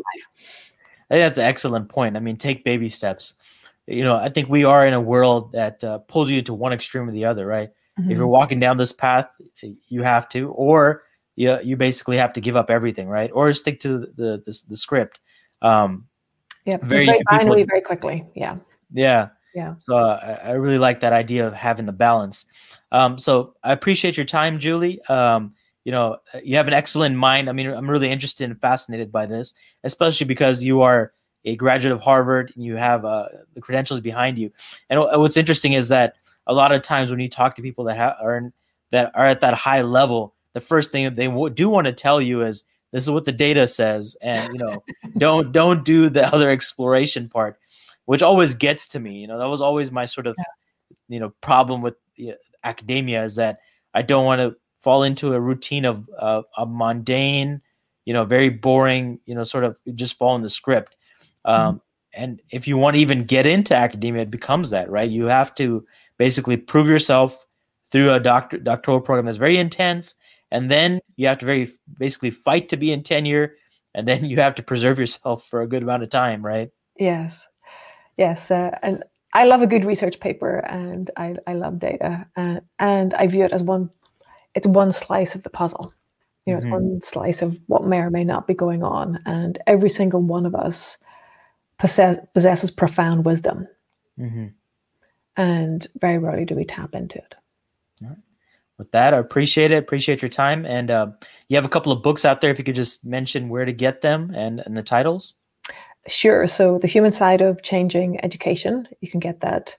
I 1.11 1.13
think 1.13 1.25
that's 1.25 1.37
an 1.37 1.43
excellent 1.43 1.87
point. 1.87 2.17
I 2.17 2.19
mean, 2.19 2.35
take 2.35 2.65
baby 2.65 2.89
steps. 2.89 3.35
You 3.85 4.03
know, 4.03 4.15
I 4.15 4.29
think 4.29 4.49
we 4.49 4.63
are 4.63 4.87
in 4.87 4.95
a 4.95 5.01
world 5.01 5.51
that 5.51 5.83
uh, 5.83 5.99
pulls 5.99 6.31
you 6.31 6.41
to 6.41 6.53
one 6.55 6.73
extreme 6.73 7.07
or 7.07 7.11
the 7.11 7.25
other, 7.25 7.45
right? 7.45 7.69
Mm-hmm. 7.99 8.09
If 8.09 8.17
you're 8.17 8.25
walking 8.25 8.59
down 8.59 8.77
this 8.77 8.91
path, 8.91 9.29
you 9.87 10.01
have 10.01 10.27
to, 10.29 10.49
or 10.49 11.03
you, 11.35 11.59
you 11.63 11.77
basically 11.77 12.17
have 12.17 12.33
to 12.33 12.41
give 12.41 12.55
up 12.55 12.71
everything, 12.71 13.07
right? 13.07 13.29
Or 13.31 13.53
stick 13.53 13.79
to 13.81 13.99
the 13.99 14.41
the, 14.43 14.59
the 14.67 14.75
script. 14.75 15.19
Um, 15.61 16.05
yeah, 16.69 16.77
very, 16.81 17.05
very 17.05 17.23
binary, 17.29 17.63
very 17.63 17.81
quickly. 17.81 18.25
Yeah. 18.35 18.57
Yeah. 18.91 19.29
Yeah. 19.55 19.75
So 19.79 19.97
uh, 19.97 20.39
I 20.43 20.51
really 20.51 20.77
like 20.77 20.99
that 20.99 21.13
idea 21.13 21.47
of 21.47 21.53
having 21.53 21.85
the 21.85 21.91
balance. 21.91 22.45
Um, 22.91 23.17
so 23.17 23.55
I 23.63 23.73
appreciate 23.73 24.15
your 24.15 24.25
time, 24.25 24.59
Julie. 24.59 25.01
Um, 25.09 25.53
you 25.89 25.91
know 25.91 26.17
you 26.43 26.55
have 26.55 26.67
an 26.67 26.73
excellent 26.73 27.15
mind 27.15 27.49
i 27.49 27.51
mean 27.51 27.67
i'm 27.67 27.89
really 27.89 28.11
interested 28.11 28.49
and 28.49 28.61
fascinated 28.61 29.11
by 29.11 29.25
this 29.25 29.53
especially 29.83 30.27
because 30.27 30.63
you 30.63 30.81
are 30.81 31.13
a 31.45 31.55
graduate 31.55 31.91
of 31.91 32.01
harvard 32.01 32.51
and 32.55 32.63
you 32.63 32.75
have 32.75 33.05
uh, 33.05 33.27
the 33.55 33.61
credentials 33.61 33.99
behind 33.99 34.37
you 34.37 34.51
and 34.89 34.99
what's 34.99 35.37
interesting 35.37 35.73
is 35.73 35.87
that 35.87 36.15
a 36.45 36.53
lot 36.53 36.71
of 36.71 36.81
times 36.83 37.09
when 37.09 37.19
you 37.19 37.29
talk 37.29 37.55
to 37.55 37.61
people 37.61 37.85
that 37.85 37.97
ha- 37.97 38.17
are 38.21 38.37
in, 38.37 38.53
that 38.91 39.11
are 39.15 39.25
at 39.25 39.41
that 39.41 39.53
high 39.53 39.81
level 39.81 40.35
the 40.53 40.61
first 40.61 40.91
thing 40.91 41.15
they 41.15 41.27
w- 41.27 41.53
do 41.53 41.69
want 41.69 41.85
to 41.85 41.93
tell 41.93 42.21
you 42.21 42.41
is 42.41 42.65
this 42.91 43.03
is 43.03 43.09
what 43.09 43.25
the 43.25 43.31
data 43.31 43.67
says 43.67 44.17
and 44.21 44.53
you 44.53 44.59
know 44.59 44.83
don't 45.17 45.51
don't 45.51 45.85
do 45.85 46.09
the 46.09 46.25
other 46.33 46.49
exploration 46.49 47.29
part 47.29 47.57
which 48.05 48.21
always 48.21 48.53
gets 48.53 48.87
to 48.87 48.99
me 48.99 49.17
you 49.17 49.27
know 49.27 49.37
that 49.37 49.47
was 49.47 49.61
always 49.61 49.91
my 49.91 50.05
sort 50.05 50.27
of 50.27 50.35
you 51.07 51.19
know 51.19 51.33
problem 51.41 51.81
with 51.81 51.95
you 52.15 52.29
know, 52.29 52.35
academia 52.63 53.23
is 53.23 53.35
that 53.35 53.59
i 53.93 54.01
don't 54.01 54.25
want 54.25 54.39
to 54.39 54.55
fall 54.79 55.03
into 55.03 55.33
a 55.33 55.39
routine 55.39 55.85
of 55.85 56.09
uh, 56.17 56.41
a 56.57 56.65
mundane, 56.65 57.61
you 58.05 58.13
know, 58.13 58.25
very 58.25 58.49
boring, 58.49 59.19
you 59.25 59.35
know, 59.35 59.43
sort 59.43 59.63
of 59.63 59.77
just 59.93 60.17
follow 60.17 60.39
the 60.39 60.49
script. 60.49 60.95
Um, 61.45 61.55
mm-hmm. 61.55 61.77
And 62.21 62.41
if 62.49 62.67
you 62.67 62.77
want 62.77 62.95
to 62.95 63.01
even 63.01 63.25
get 63.25 63.45
into 63.45 63.75
academia, 63.75 64.23
it 64.23 64.31
becomes 64.31 64.71
that, 64.71 64.89
right? 64.89 65.09
You 65.09 65.25
have 65.25 65.53
to 65.55 65.85
basically 66.17 66.57
prove 66.57 66.87
yourself 66.87 67.45
through 67.91 68.11
a 68.11 68.19
doctor 68.19 68.57
doctoral 68.57 69.01
program 69.01 69.25
that's 69.25 69.37
very 69.37 69.57
intense, 69.57 70.15
and 70.51 70.71
then 70.71 70.99
you 71.15 71.27
have 71.27 71.37
to 71.39 71.45
very 71.45 71.69
basically 71.97 72.31
fight 72.31 72.69
to 72.69 72.77
be 72.77 72.91
in 72.91 73.03
tenure, 73.03 73.55
and 73.93 74.07
then 74.07 74.25
you 74.25 74.37
have 74.37 74.55
to 74.55 74.63
preserve 74.63 74.99
yourself 74.99 75.43
for 75.43 75.61
a 75.61 75.67
good 75.67 75.83
amount 75.83 76.03
of 76.03 76.09
time, 76.09 76.45
right? 76.45 76.69
Yes, 76.97 77.47
yes, 78.17 78.51
uh, 78.51 78.77
and 78.81 79.03
I 79.33 79.45
love 79.45 79.61
a 79.61 79.67
good 79.67 79.85
research 79.85 80.19
paper, 80.19 80.57
and 80.59 81.11
I, 81.17 81.35
I 81.45 81.53
love 81.53 81.79
data, 81.79 82.25
uh, 82.35 82.59
and 82.79 83.13
I 83.13 83.27
view 83.27 83.45
it 83.45 83.51
as 83.51 83.63
one 83.63 83.89
it's 84.55 84.67
one 84.67 84.91
slice 84.91 85.35
of 85.35 85.43
the 85.43 85.49
puzzle. 85.49 85.93
You 86.45 86.53
know, 86.53 86.59
mm-hmm. 86.59 86.67
it's 86.67 86.73
one 86.73 87.01
slice 87.03 87.41
of 87.41 87.59
what 87.67 87.85
may 87.85 87.99
or 87.99 88.09
may 88.09 88.23
not 88.23 88.47
be 88.47 88.53
going 88.53 88.83
on, 88.83 89.19
and 89.25 89.59
every 89.67 89.89
single 89.89 90.21
one 90.21 90.45
of 90.45 90.55
us 90.55 90.97
possess, 91.77 92.17
possesses 92.33 92.71
profound 92.71 93.25
wisdom, 93.25 93.67
mm-hmm. 94.19 94.47
and 95.37 95.87
very 96.01 96.17
rarely 96.17 96.45
do 96.45 96.55
we 96.55 96.65
tap 96.65 96.95
into 96.95 97.17
it. 97.17 97.35
With 98.79 98.91
that, 98.91 99.13
I 99.13 99.17
appreciate 99.17 99.71
it. 99.71 99.77
Appreciate 99.77 100.21
your 100.21 100.29
time, 100.29 100.65
and 100.65 100.89
uh, 100.89 101.07
you 101.49 101.57
have 101.57 101.65
a 101.65 101.69
couple 101.69 101.91
of 101.91 102.01
books 102.01 102.23
out 102.23 102.39
there. 102.39 102.49
If 102.49 102.57
you 102.57 102.63
could 102.63 102.75
just 102.75 103.05
mention 103.05 103.49
where 103.49 103.65
to 103.65 103.73
get 103.73 104.01
them 104.01 104.31
and 104.33 104.63
and 104.65 104.75
the 104.75 104.81
titles. 104.81 105.35
Sure. 106.07 106.47
So, 106.47 106.79
the 106.79 106.87
human 106.87 107.11
side 107.11 107.41
of 107.41 107.61
changing 107.61 108.23
education, 108.23 108.87
you 109.01 109.11
can 109.11 109.19
get 109.19 109.41
that 109.41 109.75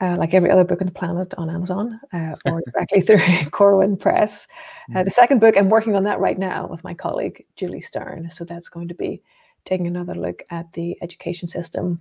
uh, 0.00 0.16
like 0.16 0.32
every 0.32 0.50
other 0.50 0.64
book 0.64 0.80
on 0.80 0.86
the 0.86 0.92
planet 0.92 1.34
on 1.36 1.50
Amazon 1.50 2.00
uh, 2.12 2.36
or 2.44 2.62
directly 2.72 3.00
through 3.00 3.20
Corwin 3.50 3.96
Press. 3.96 4.46
Uh, 4.94 5.02
the 5.02 5.10
mm. 5.10 5.14
second 5.14 5.40
book, 5.40 5.56
I'm 5.56 5.68
working 5.68 5.96
on 5.96 6.04
that 6.04 6.20
right 6.20 6.38
now 6.38 6.66
with 6.66 6.84
my 6.84 6.94
colleague 6.94 7.44
Julie 7.56 7.80
Stern. 7.80 8.30
So 8.30 8.44
that's 8.44 8.68
going 8.68 8.88
to 8.88 8.94
be 8.94 9.22
taking 9.64 9.86
another 9.86 10.14
look 10.14 10.42
at 10.50 10.72
the 10.74 10.96
education 11.02 11.48
system, 11.48 12.00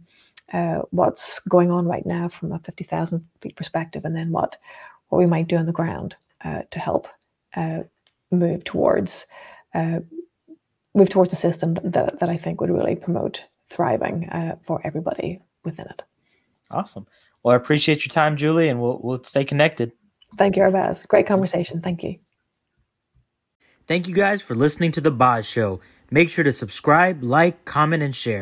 uh, 0.54 0.82
what's 0.92 1.40
going 1.40 1.72
on 1.72 1.88
right 1.88 2.06
now 2.06 2.30
from 2.30 2.52
a 2.52 2.60
50,000 2.60 3.26
feet 3.42 3.56
perspective, 3.56 4.06
and 4.06 4.16
then 4.16 4.32
what, 4.32 4.58
what 5.10 5.18
we 5.18 5.26
might 5.26 5.48
do 5.48 5.58
on 5.58 5.66
the 5.66 5.72
ground 5.72 6.16
uh, 6.46 6.62
to 6.72 6.80
help 6.80 7.08
uh, 7.56 7.80
move 8.32 8.64
towards 8.64 9.26
move 10.94 11.10
towards 11.10 11.34
a 11.34 11.36
system 11.36 11.74
that, 11.84 12.20
that 12.22 12.30
I 12.30 12.38
think 12.38 12.62
would 12.62 12.70
really 12.70 12.96
promote 12.96 13.44
thriving 13.70 14.30
for 14.66 14.80
everybody 14.86 15.42
within 15.66 15.88
it. 15.88 16.04
Awesome. 16.72 17.08
Well, 17.44 17.54
I 17.54 17.58
appreciate 17.58 18.06
your 18.06 18.14
time, 18.14 18.38
Julie, 18.38 18.70
and 18.70 18.82
we'll 18.82 19.00
we'll 19.04 19.24
stay 19.24 19.44
connected. 19.44 19.92
Thank 20.38 20.56
you, 20.56 20.64
Arbaz. 20.64 21.08
Great 21.08 21.28
conversation. 21.28 21.82
Thank 21.82 22.04
you. 22.04 22.20
Thank 23.88 24.08
you 24.08 24.16
guys 24.16 24.42
for 24.42 24.56
listening 24.56 24.92
to 24.94 25.02
the 25.02 25.12
Boz 25.12 25.46
Show. 25.46 25.80
Make 26.10 26.30
sure 26.30 26.44
to 26.44 26.52
subscribe, 26.54 27.24
like, 27.24 27.66
comment, 27.66 28.02
and 28.02 28.16
share. 28.16 28.34